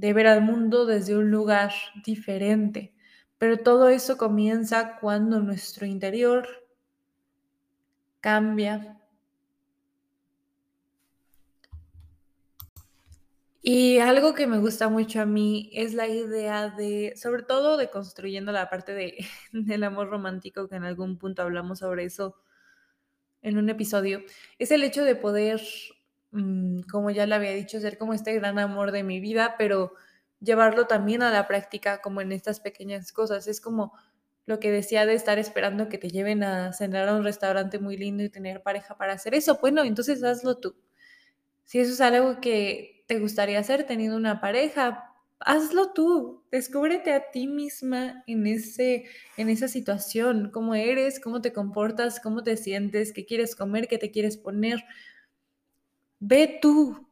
de 0.00 0.12
ver 0.12 0.26
al 0.26 0.42
mundo 0.42 0.86
desde 0.86 1.16
un 1.16 1.30
lugar 1.30 1.72
diferente 2.04 2.94
pero 3.40 3.56
todo 3.56 3.88
eso 3.88 4.18
comienza 4.18 4.98
cuando 5.00 5.40
nuestro 5.40 5.86
interior 5.86 6.46
cambia. 8.20 9.00
Y 13.62 13.96
algo 13.96 14.34
que 14.34 14.46
me 14.46 14.58
gusta 14.58 14.90
mucho 14.90 15.22
a 15.22 15.24
mí 15.24 15.70
es 15.72 15.94
la 15.94 16.06
idea 16.06 16.68
de, 16.68 17.14
sobre 17.16 17.42
todo 17.42 17.78
de 17.78 17.88
construyendo 17.88 18.52
la 18.52 18.68
parte 18.68 18.92
de, 18.92 19.16
del 19.52 19.84
amor 19.84 20.10
romántico, 20.10 20.68
que 20.68 20.76
en 20.76 20.84
algún 20.84 21.16
punto 21.16 21.40
hablamos 21.40 21.78
sobre 21.78 22.04
eso 22.04 22.36
en 23.40 23.56
un 23.56 23.70
episodio, 23.70 24.22
es 24.58 24.70
el 24.70 24.84
hecho 24.84 25.02
de 25.02 25.16
poder, 25.16 25.62
como 26.90 27.10
ya 27.10 27.26
le 27.26 27.34
había 27.34 27.52
dicho, 27.52 27.80
ser 27.80 27.98
como 27.98 28.14
este 28.14 28.34
gran 28.34 28.58
amor 28.58 28.92
de 28.92 29.02
mi 29.02 29.20
vida, 29.20 29.56
pero 29.58 29.94
llevarlo 30.40 30.86
también 30.86 31.22
a 31.22 31.30
la 31.30 31.48
práctica 31.48 32.00
como 32.00 32.20
en 32.20 32.32
estas 32.32 32.60
pequeñas 32.60 33.12
cosas. 33.12 33.46
Es 33.48 33.60
como 33.60 33.92
lo 34.46 34.60
que 34.60 34.70
decía 34.70 35.06
de 35.06 35.14
estar 35.14 35.38
esperando 35.38 35.88
que 35.88 35.98
te 35.98 36.08
lleven 36.10 36.42
a 36.42 36.72
cenar 36.72 37.08
a 37.08 37.16
un 37.16 37.24
restaurante 37.24 37.78
muy 37.78 37.96
lindo 37.96 38.22
y 38.22 38.30
tener 38.30 38.62
pareja 38.62 38.96
para 38.96 39.12
hacer 39.14 39.34
eso. 39.34 39.58
Bueno, 39.60 39.84
entonces 39.84 40.22
hazlo 40.22 40.58
tú. 40.58 40.76
Si 41.64 41.78
eso 41.78 41.92
es 41.92 42.00
algo 42.00 42.40
que 42.40 43.04
te 43.06 43.18
gustaría 43.18 43.58
hacer 43.58 43.84
teniendo 43.84 44.16
una 44.16 44.40
pareja, 44.40 45.14
hazlo 45.38 45.92
tú. 45.92 46.44
Descúbrete 46.50 47.12
a 47.12 47.30
ti 47.30 47.46
misma 47.46 48.24
en, 48.26 48.46
ese, 48.46 49.04
en 49.36 49.48
esa 49.48 49.68
situación, 49.68 50.50
cómo 50.52 50.74
eres, 50.74 51.20
cómo 51.20 51.40
te 51.40 51.52
comportas, 51.52 52.20
cómo 52.20 52.42
te 52.42 52.56
sientes, 52.56 53.12
qué 53.12 53.24
quieres 53.24 53.54
comer, 53.56 53.88
qué 53.88 53.98
te 53.98 54.10
quieres 54.10 54.36
poner. 54.36 54.84
Ve 56.20 56.58
tú 56.60 57.06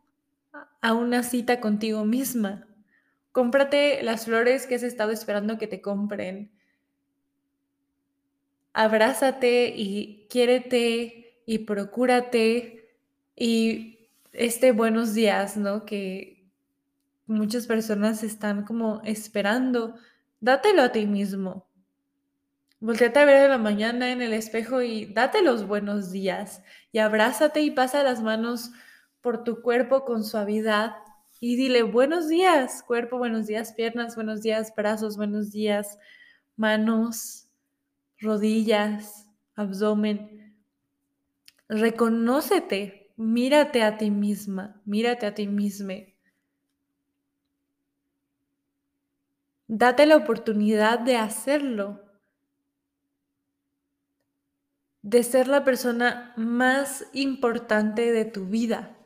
a 0.81 0.93
una 0.93 1.23
cita 1.23 1.61
contigo 1.61 2.05
misma. 2.05 2.67
Cómprate 3.33 4.03
las 4.03 4.27
flores 4.27 4.67
que 4.67 4.75
has 4.75 4.83
estado 4.83 5.13
esperando 5.13 5.59
que 5.59 5.67
te 5.67 5.81
compren. 5.81 6.53
Abrázate 8.75 9.73
y 9.75 10.27
quiérete 10.29 11.43
y 11.47 11.59
procúrate 11.61 12.95
y 13.35 14.11
este 14.33 14.73
buenos 14.73 15.15
días, 15.15 15.57
¿no? 15.57 15.85
Que 15.87 16.47
muchas 17.27 17.67
personas 17.67 18.23
están 18.23 18.65
como 18.65 19.01
esperando. 19.05 19.95
Dátelo 20.41 20.83
a 20.83 20.93
ti 20.93 21.07
mismo. 21.07 21.67
Volteate 22.81 23.19
a 23.19 23.25
ver 23.25 23.45
en 23.45 23.51
la 23.51 23.59
mañana 23.59 24.13
en 24.13 24.23
el 24.23 24.33
espejo 24.33 24.83
y 24.83 25.07
date 25.07 25.43
los 25.43 25.67
buenos 25.67 26.13
días 26.13 26.63
y 26.93 26.99
abrázate 26.99 27.63
y 27.63 27.73
pasa 27.73 28.05
las 28.05 28.23
manos 28.23 28.71
por 29.21 29.45
tu 29.45 29.63
cuerpo 29.63 30.05
con 30.05 30.25
suavidad 30.25 30.97
y 31.41 31.57
dile 31.57 31.83
buenos 31.83 32.29
días, 32.29 32.83
cuerpo, 32.83 33.19
buenos 33.19 33.47
días, 33.47 33.73
piernas, 33.73 34.17
buenos 34.17 34.43
días, 34.43 34.73
brazos, 34.75 35.17
buenos 35.17 35.53
días, 35.53 35.99
manos, 36.57 37.49
rodillas, 38.19 39.29
abdomen. 39.55 40.57
Reconócete, 41.69 43.13
mírate 43.17 43.83
a 43.83 43.99
ti 43.99 44.11
misma, 44.11 44.81
mírate 44.85 45.27
a 45.27 45.35
ti 45.35 45.47
misma. 45.47 45.95
Date 49.69 50.07
la 50.07 50.17
oportunidad 50.17 50.99
de 50.99 51.17
hacerlo, 51.17 52.03
de 55.03 55.23
ser 55.23 55.47
la 55.47 55.63
persona 55.63 56.33
más 56.37 57.07
importante 57.13 58.11
de 58.13 58.25
tu 58.25 58.47
vida 58.47 58.98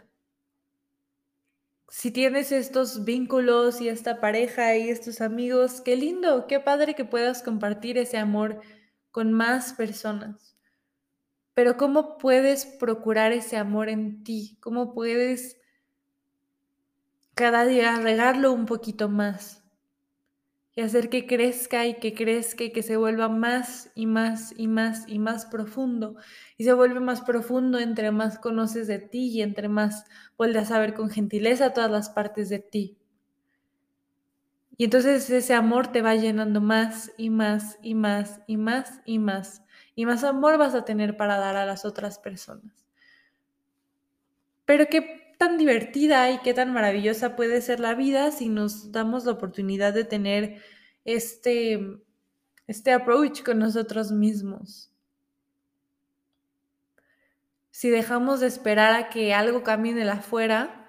si 1.93 2.11
tienes 2.11 2.53
estos 2.53 3.05
vínculos 3.05 3.83
y 3.83 3.91
esta 3.91 4.19
pareja 4.19 4.75
y 4.79 4.89
estos 4.89 5.21
amigos, 5.21 5.83
qué 5.83 5.95
lindo, 5.95 6.47
qué 6.47 6.59
padre 6.59 6.95
que 6.95 7.05
puedas 7.05 7.43
compartir 7.43 7.99
ese 7.99 8.17
amor 8.17 8.63
con 9.11 9.31
más 9.31 9.75
personas. 9.75 10.57
Pero 11.53 11.77
¿cómo 11.77 12.17
puedes 12.17 12.65
procurar 12.65 13.33
ese 13.33 13.59
amor 13.59 13.91
en 13.91 14.25
ti? 14.25 14.57
¿Cómo 14.61 14.95
puedes 14.95 15.59
cada 17.35 17.67
día 17.67 17.97
regarlo 17.97 18.55
un 18.55 18.65
poquito 18.65 19.11
más? 19.11 19.62
Y 20.75 20.81
hacer 20.81 21.11
que 21.11 21.27
crezca 21.27 21.87
y 21.87 21.95
que 21.95 22.15
crezca 22.15 22.65
y 22.65 22.73
que 22.73 22.83
se 22.83 22.97
vuelva 22.97 23.29
más 23.29 23.91
y 23.95 24.07
más 24.07 24.55
y 24.57 24.69
más 24.69 25.05
y 25.07 25.19
más 25.19 25.47
profundo. 25.47 26.17
Y 26.57 26.65
se 26.65 26.73
vuelve 26.73 27.01
más 27.01 27.21
profundo 27.21 27.79
entre 27.79 28.11
más 28.11 28.39
conoces 28.39 28.87
de 28.87 28.99
ti 28.99 29.29
y 29.29 29.43
entre 29.43 29.69
más 29.69 30.05
vuelves 30.39 30.71
a 30.71 30.79
ver 30.79 30.95
con 30.95 31.11
gentileza 31.11 31.75
todas 31.75 31.91
las 31.91 32.09
partes 32.09 32.49
de 32.49 32.59
ti. 32.61 32.97
Y 34.79 34.85
entonces 34.85 35.29
ese 35.29 35.55
amor 35.55 35.93
te 35.93 36.01
va 36.01 36.15
llenando 36.15 36.61
más 36.61 37.13
y 37.19 37.29
más 37.29 37.79
y 37.83 37.95
más 37.95 38.41
y 38.47 38.57
más 38.57 39.01
y 39.05 39.19
más. 39.19 39.63
Y 39.95 40.07
más 40.07 40.25
amor 40.25 40.57
vas 40.57 40.75
a 40.75 40.85
tener 40.87 41.19
para 41.19 41.37
dar 41.37 41.57
a 41.57 41.67
las 41.67 41.85
otras 41.85 42.19
personas. 42.19 42.87
Pero 44.65 44.87
qué 44.89 45.22
tan 45.43 45.59
divertida 45.59 46.31
y 46.31 46.39
qué 46.39 46.55
tan 46.55 46.73
maravillosa 46.73 47.35
puede 47.35 47.63
ser 47.63 47.81
la 47.81 47.95
vida 47.97 48.31
si 48.31 48.49
nos 48.49 48.93
damos 48.93 49.25
la 49.25 49.33
oportunidad 49.33 49.93
de 49.93 50.05
tener 50.05 50.63
este, 51.05 51.81
este 52.69 52.93
approach 52.93 53.43
con 53.43 53.59
nosotros 53.59 54.13
mismos. 54.13 54.93
Si 57.73 57.91
dejamos 57.91 58.39
de 58.39 58.47
esperar 58.47 58.95
a 58.95 59.09
que 59.09 59.35
algo 59.35 59.65
cambie 59.65 60.01
el 60.01 60.11
afuera 60.11 60.89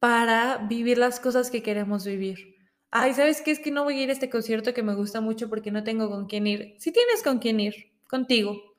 para 0.00 0.58
vivir 0.58 0.98
las 0.98 1.18
cosas 1.18 1.50
que 1.50 1.62
queremos 1.62 2.04
vivir. 2.04 2.56
Ay, 2.90 3.14
¿sabes 3.14 3.40
qué? 3.40 3.52
Es 3.52 3.58
que 3.58 3.70
no 3.70 3.84
voy 3.84 4.00
a 4.00 4.02
ir 4.02 4.10
a 4.10 4.12
este 4.12 4.28
concierto 4.28 4.74
que 4.74 4.82
me 4.82 4.94
gusta 4.94 5.22
mucho 5.22 5.48
porque 5.48 5.70
no 5.70 5.82
tengo 5.82 6.10
con 6.10 6.26
quién 6.26 6.46
ir. 6.46 6.74
Si 6.78 6.92
tienes 6.92 7.22
con 7.22 7.38
quién 7.38 7.58
ir, 7.58 7.94
contigo. 8.06 8.76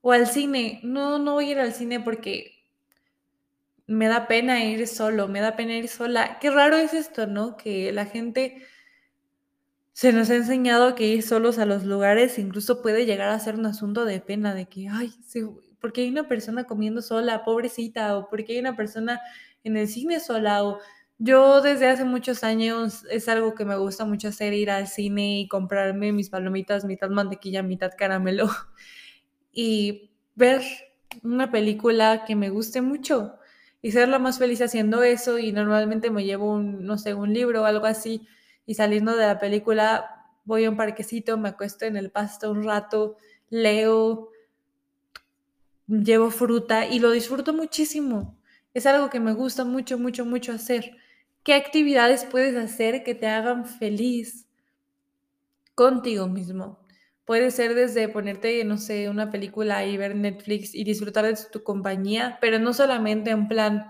O 0.00 0.10
al 0.10 0.26
cine. 0.26 0.80
No, 0.82 1.20
no 1.20 1.34
voy 1.34 1.50
a 1.50 1.52
ir 1.52 1.58
al 1.60 1.72
cine 1.72 2.00
porque 2.00 2.53
me 3.86 4.08
da 4.08 4.26
pena 4.28 4.64
ir 4.64 4.86
solo, 4.86 5.28
me 5.28 5.40
da 5.40 5.56
pena 5.56 5.76
ir 5.76 5.88
sola. 5.88 6.38
Qué 6.40 6.50
raro 6.50 6.76
es 6.76 6.94
esto, 6.94 7.26
¿no? 7.26 7.56
Que 7.56 7.92
la 7.92 8.06
gente 8.06 8.62
se 9.92 10.12
nos 10.12 10.28
ha 10.30 10.34
enseñado 10.34 10.94
que 10.96 11.06
ir 11.06 11.22
solos 11.22 11.58
a 11.58 11.66
los 11.66 11.84
lugares 11.84 12.38
incluso 12.38 12.82
puede 12.82 13.06
llegar 13.06 13.28
a 13.28 13.38
ser 13.38 13.54
un 13.54 13.66
asunto 13.66 14.04
de 14.04 14.20
pena, 14.20 14.52
de 14.52 14.66
que, 14.66 14.88
ay, 14.90 15.12
porque 15.80 16.02
hay 16.02 16.08
una 16.08 16.26
persona 16.28 16.64
comiendo 16.64 17.00
sola, 17.00 17.44
pobrecita, 17.44 18.16
o 18.18 18.28
porque 18.28 18.54
hay 18.54 18.58
una 18.58 18.76
persona 18.76 19.20
en 19.62 19.76
el 19.76 19.86
cine 19.86 20.18
sola, 20.18 20.64
o 20.64 20.80
yo 21.18 21.60
desde 21.62 21.88
hace 21.88 22.04
muchos 22.04 22.42
años 22.42 23.04
es 23.10 23.28
algo 23.28 23.54
que 23.54 23.64
me 23.64 23.76
gusta 23.76 24.04
mucho 24.04 24.28
hacer, 24.28 24.52
ir 24.52 24.70
al 24.70 24.88
cine 24.88 25.40
y 25.40 25.48
comprarme 25.48 26.10
mis 26.12 26.28
palomitas, 26.28 26.84
mitad 26.84 27.10
mantequilla, 27.10 27.62
mitad 27.62 27.92
caramelo, 27.96 28.48
y 29.52 30.10
ver 30.34 30.62
una 31.22 31.52
película 31.52 32.24
que 32.26 32.34
me 32.34 32.50
guste 32.50 32.80
mucho 32.80 33.38
y 33.84 33.92
ser 33.92 34.08
la 34.08 34.18
más 34.18 34.38
feliz 34.38 34.62
haciendo 34.62 35.02
eso 35.02 35.38
y 35.38 35.52
normalmente 35.52 36.08
me 36.08 36.24
llevo 36.24 36.54
un, 36.54 36.86
no 36.86 36.96
sé, 36.96 37.12
un 37.12 37.34
libro 37.34 37.60
o 37.60 37.64
algo 37.66 37.84
así 37.84 38.26
y 38.64 38.76
saliendo 38.76 39.14
de 39.14 39.26
la 39.26 39.38
película 39.38 40.24
voy 40.46 40.64
a 40.64 40.70
un 40.70 40.76
parquecito, 40.78 41.36
me 41.36 41.50
acuesto 41.50 41.84
en 41.84 41.98
el 41.98 42.10
pasto 42.10 42.50
un 42.50 42.64
rato, 42.64 43.18
leo, 43.50 44.30
llevo 45.86 46.30
fruta 46.30 46.86
y 46.86 46.98
lo 46.98 47.10
disfruto 47.10 47.52
muchísimo. 47.52 48.38
Es 48.72 48.86
algo 48.86 49.10
que 49.10 49.20
me 49.20 49.34
gusta 49.34 49.66
mucho, 49.66 49.98
mucho, 49.98 50.24
mucho 50.24 50.52
hacer. 50.52 50.96
¿Qué 51.42 51.52
actividades 51.52 52.24
puedes 52.24 52.56
hacer 52.56 53.04
que 53.04 53.14
te 53.14 53.26
hagan 53.26 53.66
feliz 53.66 54.48
contigo 55.74 56.26
mismo? 56.26 56.83
Puede 57.24 57.50
ser 57.50 57.74
desde 57.74 58.08
ponerte, 58.08 58.62
no 58.64 58.76
sé, 58.76 59.08
una 59.08 59.30
película 59.30 59.84
y 59.86 59.96
ver 59.96 60.14
Netflix 60.14 60.74
y 60.74 60.84
disfrutar 60.84 61.24
de 61.24 61.34
tu 61.50 61.62
compañía, 61.62 62.36
pero 62.40 62.58
no 62.58 62.74
solamente 62.74 63.30
en 63.30 63.48
plan, 63.48 63.86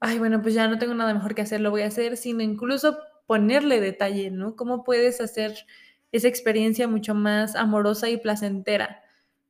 ay, 0.00 0.18
bueno, 0.18 0.42
pues 0.42 0.54
ya 0.54 0.68
no 0.68 0.78
tengo 0.78 0.94
nada 0.94 1.14
mejor 1.14 1.34
que 1.34 1.42
hacer, 1.42 1.60
lo 1.60 1.70
voy 1.70 1.82
a 1.82 1.88
hacer, 1.88 2.16
sino 2.16 2.42
incluso 2.42 2.98
ponerle 3.26 3.80
detalle, 3.80 4.30
¿no? 4.30 4.56
¿Cómo 4.56 4.84
puedes 4.84 5.20
hacer 5.20 5.56
esa 6.12 6.28
experiencia 6.28 6.88
mucho 6.88 7.14
más 7.14 7.56
amorosa 7.56 8.10
y 8.10 8.18
placentera? 8.18 9.02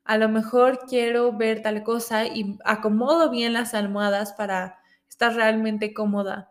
A 0.04 0.18
lo 0.18 0.28
mejor 0.28 0.80
quiero 0.88 1.32
ver 1.36 1.62
tal 1.62 1.82
cosa 1.84 2.26
y 2.26 2.58
acomodo 2.64 3.30
bien 3.30 3.52
las 3.54 3.74
almohadas 3.74 4.32
para 4.34 4.78
estar 5.08 5.34
realmente 5.34 5.94
cómoda. 5.94 6.50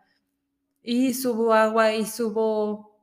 Y 0.84 1.13
subo 1.13 1.53
agua 1.53 1.93
y 1.93 2.06
subo, 2.06 2.97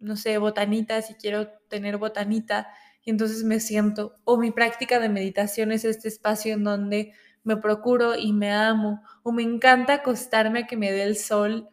no 0.00 0.16
sé, 0.16 0.38
botanita 0.38 1.02
si 1.02 1.14
quiero 1.14 1.48
tener 1.68 1.98
botanita 1.98 2.68
y 3.06 3.10
entonces 3.12 3.44
me 3.44 3.60
siento, 3.60 4.18
o 4.24 4.36
mi 4.36 4.50
práctica 4.50 4.98
de 4.98 5.08
meditación 5.08 5.70
es 5.70 5.84
este 5.84 6.08
espacio 6.08 6.54
en 6.54 6.64
donde 6.64 7.12
me 7.44 7.56
procuro 7.56 8.16
y 8.16 8.32
me 8.32 8.52
amo, 8.52 9.00
o 9.22 9.30
me 9.30 9.44
encanta 9.44 9.94
acostarme 9.94 10.60
a 10.60 10.66
que 10.66 10.76
me 10.76 10.90
dé 10.90 11.04
el 11.04 11.16
sol 11.16 11.68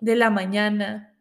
de 0.00 0.16
la 0.16 0.30
mañana 0.30 1.14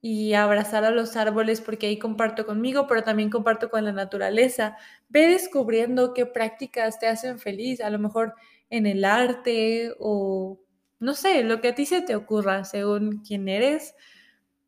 y 0.00 0.34
abrazar 0.34 0.84
a 0.84 0.90
los 0.90 1.16
árboles 1.16 1.60
porque 1.60 1.86
ahí 1.86 1.98
comparto 1.98 2.44
conmigo, 2.44 2.88
pero 2.88 3.04
también 3.04 3.30
comparto 3.30 3.70
con 3.70 3.84
la 3.84 3.92
naturaleza. 3.92 4.76
Ve 5.08 5.28
descubriendo 5.28 6.12
qué 6.12 6.26
prácticas 6.26 6.98
te 6.98 7.06
hacen 7.06 7.38
feliz, 7.38 7.80
a 7.80 7.90
lo 7.90 8.00
mejor 8.00 8.34
en 8.68 8.86
el 8.86 9.04
arte 9.04 9.94
o 10.00 10.60
no 10.98 11.14
sé, 11.14 11.44
lo 11.44 11.60
que 11.60 11.68
a 11.68 11.74
ti 11.76 11.86
se 11.86 12.02
te 12.02 12.16
ocurra 12.16 12.64
según 12.64 13.22
quién 13.24 13.48
eres 13.48 13.94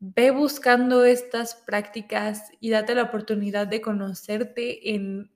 Ve 0.06 0.30
buscando 0.30 1.04
estas 1.04 1.54
prácticas 1.54 2.50
y 2.60 2.68
date 2.68 2.94
la 2.94 3.04
oportunidad 3.04 3.66
de 3.66 3.80
conocerte 3.80 4.94
en, 4.94 5.30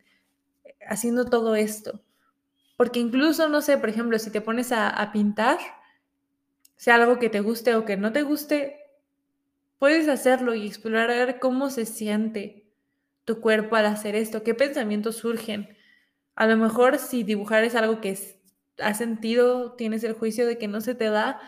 haciendo 0.86 1.24
todo 1.24 1.54
esto. 1.54 2.02
Porque 2.76 3.00
incluso, 3.00 3.48
no 3.48 3.62
sé, 3.62 3.78
por 3.78 3.88
ejemplo, 3.88 4.18
si 4.18 4.30
te 4.30 4.42
pones 4.42 4.70
a, 4.72 4.90
a 4.90 5.10
pintar, 5.10 5.56
sea 6.76 6.96
algo 6.96 7.18
que 7.18 7.30
te 7.30 7.40
guste 7.40 7.76
o 7.76 7.86
que 7.86 7.96
no 7.96 8.12
te 8.12 8.20
guste, 8.22 8.78
puedes 9.78 10.06
hacerlo 10.06 10.54
y 10.54 10.66
explorar 10.66 11.38
cómo 11.38 11.70
se 11.70 11.86
siente 11.86 12.66
tu 13.24 13.40
cuerpo 13.40 13.76
al 13.76 13.86
hacer 13.86 14.14
esto, 14.16 14.42
qué 14.42 14.54
pensamientos 14.54 15.16
surgen. 15.16 15.76
A 16.34 16.46
lo 16.46 16.58
mejor 16.58 16.98
si 16.98 17.22
dibujar 17.22 17.64
es 17.64 17.74
algo 17.74 18.02
que 18.02 18.18
has 18.78 18.98
sentido, 18.98 19.72
tienes 19.72 20.04
el 20.04 20.12
juicio 20.12 20.46
de 20.46 20.58
que 20.58 20.68
no 20.68 20.82
se 20.82 20.94
te 20.94 21.06
da, 21.06 21.40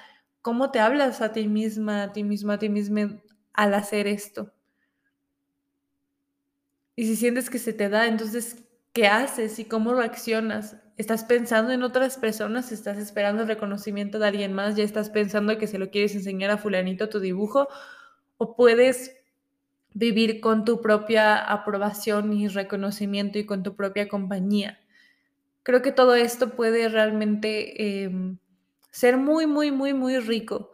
¿cómo 0.43 0.71
te 0.71 0.81
hablas 0.81 1.21
a 1.21 1.33
ti 1.33 1.49
misma, 1.49 2.05
a 2.05 2.13
ti 2.13 2.25
misma, 2.25 2.55
a 2.55 2.59
ti 2.59 2.69
misma 2.69 3.21
al 3.53 3.75
hacer 3.75 4.07
esto? 4.07 4.53
Y 6.97 7.07
si 7.07 7.17
sientes 7.17 7.49
que 7.51 7.59
se 7.59 7.73
te 7.73 7.89
da, 7.89 8.07
entonces, 8.07 8.65
¿qué 8.93 9.07
haces 9.07 9.59
y 9.59 9.65
cómo 9.65 9.95
reaccionas? 9.95 10.77
¿Estás 10.97 11.25
pensando 11.25 11.73
en 11.73 11.83
otras 11.83 12.19
personas? 12.19 12.73
¿Estás 12.73 12.99
esperando 12.99 13.43
el 13.43 13.49
reconocimiento 13.49 14.19
de 14.19 14.27
alguien 14.27 14.53
más? 14.53 14.77
¿Ya 14.77 14.85
estás 14.85 15.09
pensando 15.09 15.57
que 15.57 15.67
se 15.67 15.79
lo 15.79 15.91
quieres 15.91 16.15
enseñar 16.15 16.51
a 16.51 16.59
fulanito 16.59 17.09
tu 17.09 17.21
dibujo? 17.21 17.69
¿O 18.37 18.55
puedes 18.55 19.17
vivir 19.95 20.41
con 20.41 20.65
tu 20.67 20.83
propia 20.83 21.39
aprobación 21.39 22.33
y 22.35 22.49
reconocimiento 22.49 23.39
y 23.39 23.47
con 23.47 23.63
tu 23.63 23.77
propia 23.77 24.09
compañía? 24.09 24.79
Creo 25.63 25.81
que 25.81 25.93
todo 25.93 26.15
esto 26.15 26.51
puede 26.51 26.89
realmente 26.89 28.03
em, 28.05 28.39
ser 28.91 29.17
muy, 29.17 29.47
muy, 29.47 29.71
muy, 29.71 29.95
muy 29.95 30.19
rico 30.19 30.73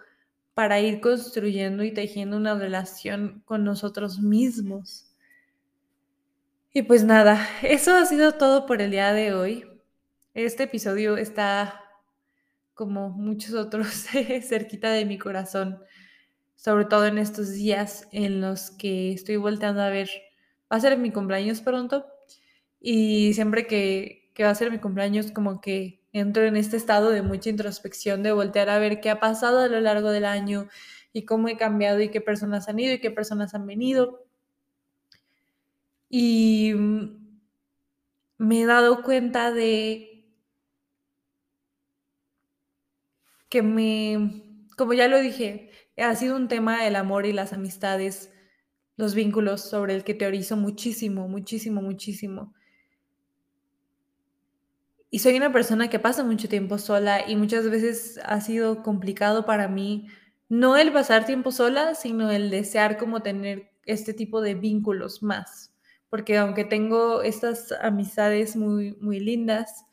para 0.55 0.81
ir 0.81 1.01
construyendo 1.01 1.85
y 1.85 1.93
tejiendo 1.93 2.37
una 2.37 2.59
relación 2.59 3.43
con 3.45 3.65
nosotros 3.65 4.21
mismos. 4.21 5.15
Y 6.73 6.83
pues 6.83 7.05
nada, 7.05 7.47
eso 7.63 7.95
ha 7.95 8.07
sido 8.07 8.33
todo 8.33 8.67
por 8.67 8.81
el 8.83 8.91
día 8.91 9.13
de 9.13 9.35
hoy. 9.35 9.67
Este 10.35 10.65
episodio 10.65 11.17
está, 11.17 11.83
como 12.75 13.11
muchos 13.11 13.55
otros, 13.55 14.07
cerquita 14.43 14.91
de 14.91 15.05
mi 15.05 15.19
corazón, 15.19 15.79
sobre 16.55 16.87
todo 16.87 17.07
en 17.07 17.19
estos 17.19 17.53
días 17.53 18.09
en 18.13 18.41
los 18.41 18.71
que 18.71 19.13
estoy 19.13 19.37
volteando 19.37 19.83
a 19.83 19.91
ver, 19.91 20.09
va 20.73 20.77
a 20.77 20.81
ser 20.81 20.99
mi 20.99 21.11
cumpleaños 21.13 21.61
pronto 21.61 22.07
y 22.81 23.35
siempre 23.35 23.67
que, 23.67 24.31
que 24.35 24.45
va 24.45 24.51
a 24.51 24.55
ser 24.55 24.71
mi 24.71 24.79
cumpleaños 24.79 25.33
como 25.33 25.61
que 25.61 26.03
entro 26.19 26.45
en 26.45 26.57
este 26.57 26.77
estado 26.77 27.11
de 27.11 27.23
mucha 27.23 27.51
introspección, 27.51 28.23
de 28.23 28.33
voltear 28.33 28.71
a 28.71 28.79
ver 28.79 29.01
qué 29.01 29.11
ha 29.11 29.21
pasado 29.21 29.61
a 29.61 29.69
lo 29.69 29.81
largo 29.81 30.11
del 30.11 30.25
año 30.25 30.69
y 31.13 31.25
cómo 31.25 31.49
he 31.49 31.57
cambiado 31.57 32.01
y 32.01 32.11
qué 32.11 32.21
personas 32.21 32.69
han 32.69 32.79
ido 32.79 32.95
y 32.95 33.01
qué 33.01 33.11
personas 33.11 33.55
han 33.55 33.67
venido. 33.67 34.25
Y 36.09 36.73
mm, 36.75 37.41
me 38.39 38.63
he 38.63 38.67
dado 38.67 39.03
cuenta 39.03 39.53
de 39.53 40.25
que 43.49 43.63
me, 43.63 44.43
como 44.77 44.95
ya 44.95 45.09
lo 45.09 45.21
dije, 45.21 45.71
ha 45.99 46.15
sido 46.15 46.37
un 46.37 46.49
tema 46.49 46.87
el 46.87 46.97
amor 46.97 47.27
y 47.27 47.33
las 47.33 47.53
amistades, 47.53 48.33
los 48.97 49.15
vínculos 49.15 49.61
sobre 49.63 49.95
el 49.95 50.05
que 50.05 50.15
teorizo 50.15 50.57
muchísimo, 50.57 51.29
muchísimo, 51.29 51.83
muchísimo. 51.83 52.55
Y 55.11 55.21
soy 55.21 55.37
una 55.37 55.53
persona 55.53 55.88
que 55.88 55.99
pasa 55.99 56.25
mucho 56.25 56.49
tiempo 56.49 56.79
sola 56.79 57.29
y 57.29 57.37
muchas 57.37 57.69
veces 57.71 58.19
ha 58.25 58.40
sido 58.40 58.83
complicado 58.83 59.47
para 59.47 59.69
mí 59.69 60.09
no 60.49 60.77
el 60.77 60.92
pasar 60.92 61.27
tiempo 61.27 61.51
sola, 61.51 61.95
sino 61.95 62.31
el 62.31 62.51
desear 62.51 62.99
como 62.99 63.23
tener 63.23 63.71
este 63.85 64.14
tipo 64.14 64.40
de 64.40 64.55
vínculos 64.55 65.23
más. 65.23 65.73
Porque 66.09 66.38
aunque 66.38 66.64
tengo 66.64 67.23
estas 67.23 67.73
amistades 67.83 68.57
muy, 68.57 68.97
muy 69.01 69.19
lindas, 69.21 69.85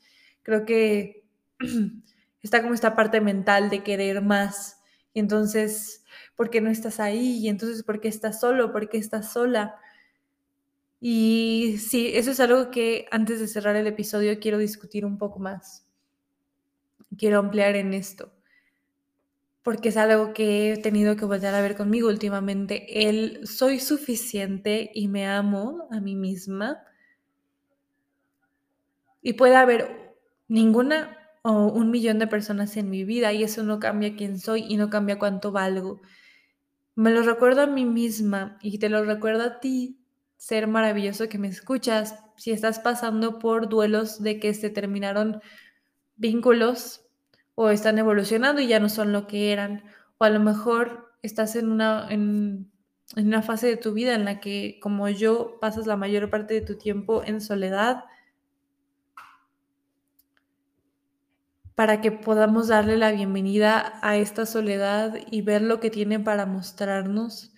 creo 0.43 0.65
que 0.65 1.23
está 2.41 2.61
como 2.61 2.73
esta 2.73 2.95
parte 2.95 3.19
mental 3.21 3.69
de 3.69 3.83
querer 3.83 4.21
más. 4.21 4.79
Entonces, 5.15 6.03
¿por 6.35 6.49
qué 6.49 6.61
no 6.61 6.69
estás 6.69 6.99
ahí? 6.99 7.47
Entonces, 7.47 7.83
¿por 7.83 7.99
qué 7.99 8.07
estás 8.09 8.39
solo? 8.39 8.71
¿Por 8.71 8.89
qué 8.89 8.97
estás 8.97 9.31
sola? 9.31 9.75
Y 11.05 11.79
sí, 11.79 12.11
eso 12.13 12.31
es 12.31 12.39
algo 12.39 12.71
que 12.71 13.07
antes 13.11 13.41
de 13.41 13.49
cerrar 13.49 13.75
el 13.75 13.87
episodio 13.87 14.39
quiero 14.39 14.57
discutir 14.57 15.05
un 15.05 15.17
poco 15.17 15.37
más. 15.37 15.85
Quiero 17.17 17.39
ampliar 17.39 17.75
en 17.75 17.93
esto. 17.93 18.31
Porque 19.63 19.89
es 19.89 19.97
algo 19.97 20.33
que 20.33 20.71
he 20.71 20.77
tenido 20.77 21.17
que 21.17 21.25
volver 21.25 21.53
a 21.53 21.61
ver 21.61 21.75
conmigo 21.75 22.07
últimamente. 22.07 23.09
El 23.09 23.45
soy 23.45 23.81
suficiente 23.81 24.91
y 24.93 25.09
me 25.09 25.27
amo 25.27 25.89
a 25.91 25.99
mí 25.99 26.15
misma. 26.15 26.77
Y 29.21 29.33
puede 29.33 29.57
haber 29.57 30.15
ninguna 30.47 31.17
o 31.41 31.65
un 31.65 31.91
millón 31.91 32.17
de 32.17 32.27
personas 32.27 32.77
en 32.77 32.89
mi 32.89 33.03
vida 33.03 33.33
y 33.33 33.43
eso 33.43 33.61
no 33.63 33.81
cambia 33.81 34.15
quién 34.15 34.39
soy 34.39 34.63
y 34.69 34.77
no 34.77 34.89
cambia 34.89 35.19
cuánto 35.19 35.51
valgo. 35.51 35.99
Me 36.95 37.11
lo 37.11 37.23
recuerdo 37.23 37.63
a 37.63 37.67
mí 37.67 37.83
misma 37.83 38.57
y 38.61 38.79
te 38.79 38.87
lo 38.87 39.03
recuerdo 39.03 39.43
a 39.43 39.59
ti, 39.59 39.99
ser 40.43 40.67
maravilloso 40.67 41.29
que 41.29 41.37
me 41.37 41.47
escuchas, 41.47 42.19
si 42.35 42.51
estás 42.51 42.77
pasando 42.77 43.39
por 43.39 43.69
duelos 43.69 44.21
de 44.21 44.41
que 44.41 44.53
se 44.53 44.69
terminaron 44.69 45.39
vínculos 46.17 47.05
o 47.55 47.69
están 47.69 47.97
evolucionando 47.97 48.61
y 48.61 48.67
ya 48.67 48.81
no 48.81 48.89
son 48.89 49.13
lo 49.13 49.25
que 49.25 49.53
eran, 49.53 49.85
o 50.17 50.25
a 50.25 50.29
lo 50.29 50.41
mejor 50.41 51.13
estás 51.21 51.55
en 51.55 51.71
una, 51.71 52.07
en, 52.09 52.69
en 53.15 53.27
una 53.27 53.41
fase 53.41 53.67
de 53.67 53.77
tu 53.77 53.93
vida 53.93 54.15
en 54.15 54.25
la 54.25 54.41
que, 54.41 54.79
como 54.81 55.07
yo, 55.07 55.59
pasas 55.61 55.87
la 55.87 55.95
mayor 55.95 56.29
parte 56.29 56.55
de 56.55 56.61
tu 56.61 56.77
tiempo 56.77 57.23
en 57.23 57.39
soledad 57.39 58.03
para 61.73 62.01
que 62.01 62.11
podamos 62.11 62.67
darle 62.67 62.97
la 62.97 63.13
bienvenida 63.13 63.97
a 64.01 64.17
esta 64.17 64.45
soledad 64.45 65.15
y 65.31 65.41
ver 65.41 65.61
lo 65.61 65.79
que 65.79 65.89
tiene 65.89 66.19
para 66.19 66.45
mostrarnos. 66.45 67.52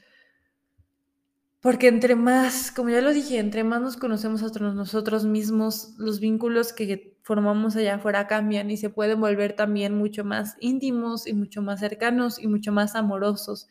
Porque 1.65 1.88
entre 1.88 2.15
más, 2.15 2.69
como 2.69 2.91
ya 2.91 3.01
lo 3.01 3.12
dije, 3.12 3.39
entre 3.39 3.63
más 3.63 3.82
nos 3.82 3.97
conocemos 3.97 4.43
a 4.43 4.60
nosotros 4.60 5.25
mismos, 5.25 5.95
los 5.97 6.19
vínculos 6.19 6.73
que 6.73 7.17
formamos 7.23 7.75
allá 7.75 7.95
afuera 7.95 8.28
cambian 8.28 8.69
y 8.69 8.78
se 8.78 8.91
pueden 8.91 9.19
volver 9.19 9.54
también 9.54 9.97
mucho 9.97 10.23
más 10.23 10.58
íntimos 10.60 11.25
y 11.25 11.34
mucho 11.34 11.63
más 11.63 11.80
cercanos 11.80 12.38
y 12.38 12.45
mucho 12.47 12.71
más 12.71 12.95
amorosos. 12.95 13.67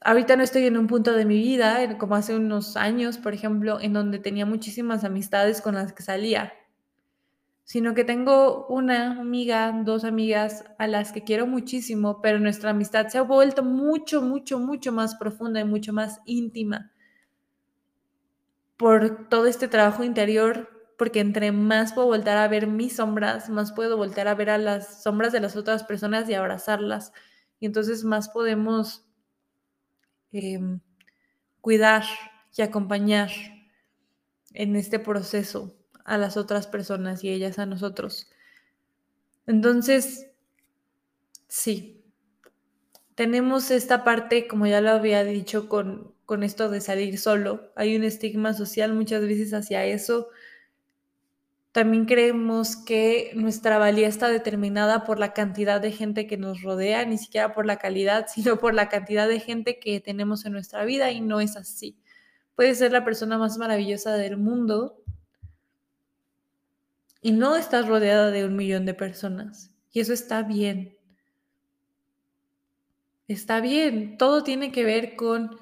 Ahorita 0.00 0.36
no 0.36 0.42
estoy 0.42 0.64
en 0.64 0.78
un 0.78 0.86
punto 0.86 1.12
de 1.12 1.26
mi 1.26 1.36
vida, 1.36 1.98
como 1.98 2.14
hace 2.14 2.34
unos 2.34 2.78
años, 2.78 3.18
por 3.18 3.34
ejemplo, 3.34 3.78
en 3.78 3.92
donde 3.92 4.18
tenía 4.18 4.46
muchísimas 4.46 5.04
amistades 5.04 5.60
con 5.60 5.74
las 5.74 5.92
que 5.92 6.02
salía 6.02 6.54
sino 7.64 7.94
que 7.94 8.04
tengo 8.04 8.66
una 8.66 9.20
amiga, 9.20 9.72
dos 9.84 10.04
amigas 10.04 10.64
a 10.78 10.86
las 10.86 11.12
que 11.12 11.24
quiero 11.24 11.46
muchísimo, 11.46 12.20
pero 12.20 12.38
nuestra 12.38 12.70
amistad 12.70 13.08
se 13.08 13.18
ha 13.18 13.22
vuelto 13.22 13.62
mucho, 13.62 14.20
mucho, 14.22 14.58
mucho 14.58 14.92
más 14.92 15.14
profunda 15.14 15.60
y 15.60 15.64
mucho 15.64 15.92
más 15.92 16.20
íntima 16.26 16.90
por 18.76 19.28
todo 19.28 19.46
este 19.46 19.68
trabajo 19.68 20.02
interior, 20.02 20.68
porque 20.98 21.20
entre 21.20 21.52
más 21.52 21.92
puedo 21.92 22.08
voltar 22.08 22.36
a 22.36 22.48
ver 22.48 22.66
mis 22.66 22.96
sombras, 22.96 23.48
más 23.48 23.72
puedo 23.72 23.96
voltar 23.96 24.26
a 24.26 24.34
ver 24.34 24.50
a 24.50 24.58
las 24.58 25.02
sombras 25.04 25.32
de 25.32 25.40
las 25.40 25.54
otras 25.56 25.84
personas 25.84 26.28
y 26.28 26.34
abrazarlas, 26.34 27.12
y 27.60 27.66
entonces 27.66 28.02
más 28.02 28.28
podemos 28.28 29.06
em, 30.32 30.80
cuidar 31.60 32.02
y 32.56 32.62
acompañar 32.62 33.30
en 34.52 34.76
este 34.76 34.98
proceso 34.98 35.76
a 36.04 36.18
las 36.18 36.36
otras 36.36 36.66
personas 36.66 37.24
y 37.24 37.30
ellas 37.30 37.58
a 37.58 37.66
nosotros. 37.66 38.30
Entonces, 39.46 40.30
sí, 41.48 42.02
tenemos 43.14 43.70
esta 43.70 44.04
parte, 44.04 44.46
como 44.48 44.66
ya 44.66 44.80
lo 44.80 44.90
había 44.90 45.24
dicho, 45.24 45.68
con, 45.68 46.14
con 46.24 46.42
esto 46.42 46.68
de 46.70 46.80
salir 46.80 47.18
solo. 47.18 47.72
Hay 47.76 47.96
un 47.96 48.04
estigma 48.04 48.54
social 48.54 48.94
muchas 48.94 49.22
veces 49.22 49.52
hacia 49.52 49.84
eso. 49.84 50.28
También 51.72 52.04
creemos 52.04 52.76
que 52.76 53.32
nuestra 53.34 53.78
valía 53.78 54.06
está 54.06 54.28
determinada 54.28 55.04
por 55.04 55.18
la 55.18 55.32
cantidad 55.32 55.80
de 55.80 55.90
gente 55.90 56.26
que 56.26 56.36
nos 56.36 56.62
rodea, 56.62 57.04
ni 57.06 57.16
siquiera 57.18 57.54
por 57.54 57.66
la 57.66 57.78
calidad, 57.78 58.26
sino 58.34 58.58
por 58.58 58.74
la 58.74 58.88
cantidad 58.88 59.28
de 59.28 59.40
gente 59.40 59.78
que 59.78 60.00
tenemos 60.00 60.44
en 60.44 60.52
nuestra 60.52 60.84
vida 60.84 61.10
y 61.10 61.20
no 61.20 61.40
es 61.40 61.56
así. 61.56 61.98
Puedes 62.54 62.78
ser 62.78 62.92
la 62.92 63.04
persona 63.04 63.38
más 63.38 63.56
maravillosa 63.56 64.14
del 64.14 64.36
mundo, 64.36 65.01
y 67.22 67.32
no 67.32 67.56
estás 67.56 67.86
rodeada 67.86 68.30
de 68.30 68.44
un 68.44 68.56
millón 68.56 68.84
de 68.84 68.94
personas. 68.94 69.70
Y 69.92 70.00
eso 70.00 70.12
está 70.12 70.42
bien. 70.42 70.96
Está 73.28 73.60
bien. 73.60 74.18
Todo 74.18 74.42
tiene 74.42 74.72
que 74.72 74.84
ver 74.84 75.16
con 75.16 75.56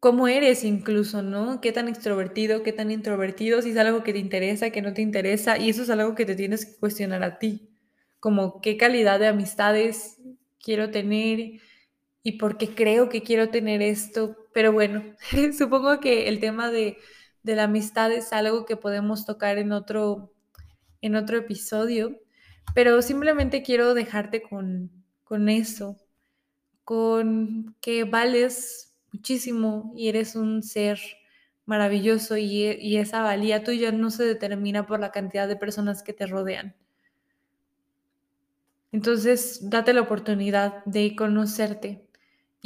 cómo 0.00 0.28
eres 0.28 0.64
incluso, 0.64 1.22
¿no? 1.22 1.60
Qué 1.60 1.72
tan 1.72 1.88
extrovertido, 1.88 2.62
qué 2.62 2.72
tan 2.72 2.90
introvertido, 2.90 3.62
si 3.62 3.70
es 3.70 3.76
algo 3.76 4.02
que 4.02 4.12
te 4.12 4.18
interesa, 4.18 4.70
que 4.70 4.82
no 4.82 4.92
te 4.92 5.02
interesa. 5.02 5.56
Y 5.58 5.70
eso 5.70 5.82
es 5.82 5.90
algo 5.90 6.14
que 6.14 6.26
te 6.26 6.34
tienes 6.34 6.66
que 6.66 6.76
cuestionar 6.76 7.22
a 7.22 7.38
ti. 7.38 7.70
Como 8.20 8.60
qué 8.60 8.76
calidad 8.76 9.20
de 9.20 9.28
amistades 9.28 10.18
quiero 10.60 10.90
tener 10.90 11.60
y 12.24 12.32
por 12.32 12.58
qué 12.58 12.74
creo 12.74 13.08
que 13.08 13.22
quiero 13.22 13.50
tener 13.50 13.82
esto. 13.82 14.36
Pero 14.52 14.72
bueno, 14.72 15.04
supongo 15.56 16.00
que 16.00 16.28
el 16.28 16.40
tema 16.40 16.70
de 16.70 16.98
de 17.48 17.56
la 17.56 17.64
amistad 17.64 18.12
es 18.12 18.34
algo 18.34 18.66
que 18.66 18.76
podemos 18.76 19.24
tocar 19.24 19.56
en 19.56 19.72
otro, 19.72 20.34
en 21.00 21.16
otro 21.16 21.38
episodio, 21.38 22.20
pero 22.74 23.00
simplemente 23.00 23.62
quiero 23.62 23.94
dejarte 23.94 24.42
con, 24.42 24.90
con 25.24 25.48
eso, 25.48 25.96
con 26.84 27.74
que 27.80 28.04
vales 28.04 28.98
muchísimo 29.14 29.94
y 29.96 30.08
eres 30.08 30.36
un 30.36 30.62
ser 30.62 31.00
maravilloso 31.64 32.36
y, 32.36 32.64
y, 32.64 32.98
esa 32.98 33.22
valía 33.22 33.64
tuya 33.64 33.92
no 33.92 34.10
se 34.10 34.24
determina 34.24 34.86
por 34.86 35.00
la 35.00 35.10
cantidad 35.10 35.48
de 35.48 35.56
personas 35.56 36.02
que 36.02 36.12
te 36.12 36.26
rodean. 36.26 36.76
Entonces, 38.92 39.70
date 39.70 39.94
la 39.94 40.02
oportunidad 40.02 40.84
de 40.84 41.16
conocerte 41.16 42.07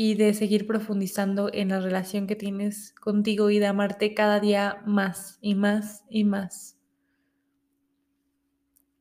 y 0.05 0.17
de 0.17 0.35
seguir 0.35 0.67
profundizando 0.67 1.49
en 1.53 1.69
la 1.69 1.79
relación 1.79 2.27
que 2.27 2.35
tienes 2.35 2.93
contigo 2.93 3.51
y 3.51 3.61
de 3.61 3.67
amarte 3.67 4.15
cada 4.15 4.41
día 4.41 4.83
más 4.85 5.39
y 5.41 5.55
más 5.55 6.03
y 6.11 6.25
más. 6.25 6.77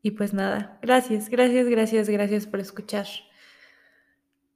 Y 0.03 0.11
pues 0.11 0.31
nada, 0.35 0.77
gracias, 0.83 1.27
gracias, 1.27 1.67
gracias, 1.67 2.07
gracias 2.07 2.45
por 2.45 2.59
escuchar, 2.59 3.07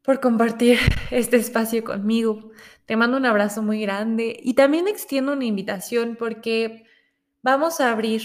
por 0.04 0.20
compartir 0.20 0.78
este 1.10 1.38
espacio 1.38 1.84
conmigo. 1.84 2.52
Te 2.86 2.96
mando 2.96 3.18
un 3.18 3.26
abrazo 3.26 3.64
muy 3.64 3.82
grande 3.82 4.40
y 4.40 4.54
también 4.54 4.88
extiendo 4.88 5.34
una 5.34 5.46
invitación 5.46 6.16
porque 6.16 6.86
vamos 7.42 7.82
a 7.82 7.92
abrir 7.92 8.22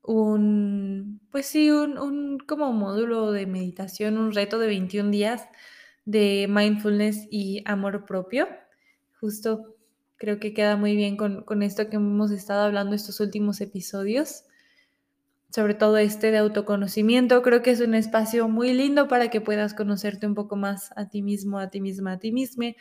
un, 0.00 1.20
pues 1.30 1.44
sí, 1.44 1.70
un, 1.70 1.98
un 1.98 2.38
como 2.38 2.72
módulo 2.72 3.30
de 3.32 3.44
meditación, 3.44 4.16
un 4.16 4.32
reto 4.32 4.58
de 4.58 4.68
21 4.68 5.10
días 5.10 5.50
de 6.06 6.46
mindfulness 6.48 7.26
y 7.30 7.62
amor 7.66 8.06
propio. 8.06 8.48
Justo 9.20 9.76
creo 10.16 10.40
que 10.40 10.54
queda 10.54 10.76
muy 10.76 10.96
bien 10.96 11.18
con, 11.18 11.42
con 11.42 11.62
esto 11.62 11.90
que 11.90 11.96
hemos 11.96 12.30
estado 12.30 12.62
hablando 12.62 12.96
estos 12.96 13.20
últimos 13.20 13.60
episodios 13.60 14.44
sobre 15.56 15.72
todo 15.72 15.96
este 15.96 16.30
de 16.30 16.36
autoconocimiento. 16.36 17.40
Creo 17.40 17.62
que 17.62 17.70
es 17.70 17.80
un 17.80 17.94
espacio 17.94 18.46
muy 18.46 18.74
lindo 18.74 19.08
para 19.08 19.30
que 19.30 19.40
puedas 19.40 19.72
conocerte 19.72 20.26
un 20.26 20.34
poco 20.34 20.56
más 20.56 20.90
a 20.96 21.08
ti 21.08 21.22
mismo, 21.22 21.58
a 21.58 21.70
ti 21.70 21.80
misma, 21.80 22.12
a 22.12 22.18
ti 22.18 22.30
misma. 22.30 22.74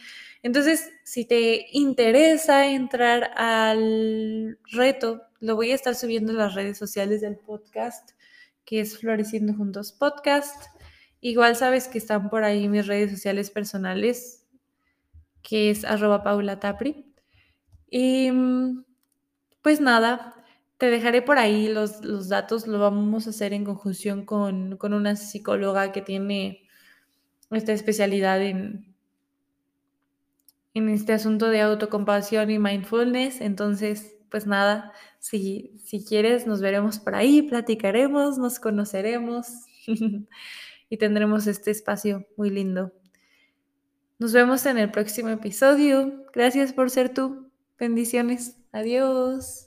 Entonces, 0.43 0.89
si 1.05 1.25
te 1.25 1.67
interesa 1.71 2.67
entrar 2.67 3.31
al 3.37 4.59
reto, 4.71 5.21
lo 5.39 5.55
voy 5.55 5.71
a 5.71 5.75
estar 5.75 5.95
subiendo 5.95 6.33
en 6.33 6.39
las 6.39 6.53
redes 6.53 6.77
sociales 6.77 7.21
del 7.21 7.37
podcast, 7.37 8.11
que 8.65 8.81
es 8.81 8.97
Floreciendo 8.97 9.53
Juntos 9.53 9.93
Podcast. 9.93 10.74
Igual 11.25 11.55
sabes 11.55 11.87
que 11.87 11.97
están 11.97 12.29
por 12.29 12.43
ahí 12.43 12.69
mis 12.69 12.85
redes 12.85 13.09
sociales 13.09 13.49
personales, 13.49 14.45
que 15.41 15.71
es 15.71 15.83
arroba 15.83 16.21
Paula 16.21 16.59
Tapri. 16.59 17.03
Y 17.89 18.29
pues 19.63 19.81
nada, 19.81 20.35
te 20.77 20.91
dejaré 20.91 21.23
por 21.23 21.39
ahí 21.39 21.67
los, 21.67 22.05
los, 22.05 22.29
datos, 22.29 22.67
lo 22.67 22.77
vamos 22.77 23.25
a 23.25 23.31
hacer 23.31 23.53
en 23.53 23.65
conjunción 23.65 24.23
con, 24.23 24.77
con 24.77 24.93
una 24.93 25.15
psicóloga 25.15 25.91
que 25.91 26.03
tiene 26.03 26.67
esta 27.49 27.73
especialidad 27.73 28.39
en, 28.43 28.93
en 30.75 30.89
este 30.89 31.13
asunto 31.13 31.49
de 31.49 31.61
autocompasión 31.61 32.51
y 32.51 32.59
mindfulness. 32.59 33.41
Entonces, 33.41 34.15
pues 34.29 34.45
nada, 34.45 34.93
si, 35.17 35.81
si 35.83 36.05
quieres, 36.05 36.45
nos 36.45 36.61
veremos 36.61 36.99
por 36.99 37.15
ahí, 37.15 37.41
platicaremos, 37.41 38.37
nos 38.37 38.59
conoceremos 38.59 39.47
y 40.89 40.97
tendremos 40.97 41.47
este 41.47 41.71
espacio 41.71 42.25
muy 42.37 42.49
lindo. 42.49 42.93
Nos 44.17 44.31
vemos 44.33 44.65
en 44.65 44.77
el 44.77 44.91
próximo 44.91 45.29
episodio. 45.29 46.25
Gracias 46.33 46.73
por 46.73 46.89
ser 46.89 47.13
tú. 47.13 47.51
Bendiciones. 47.77 48.57
Adiós. 48.71 49.64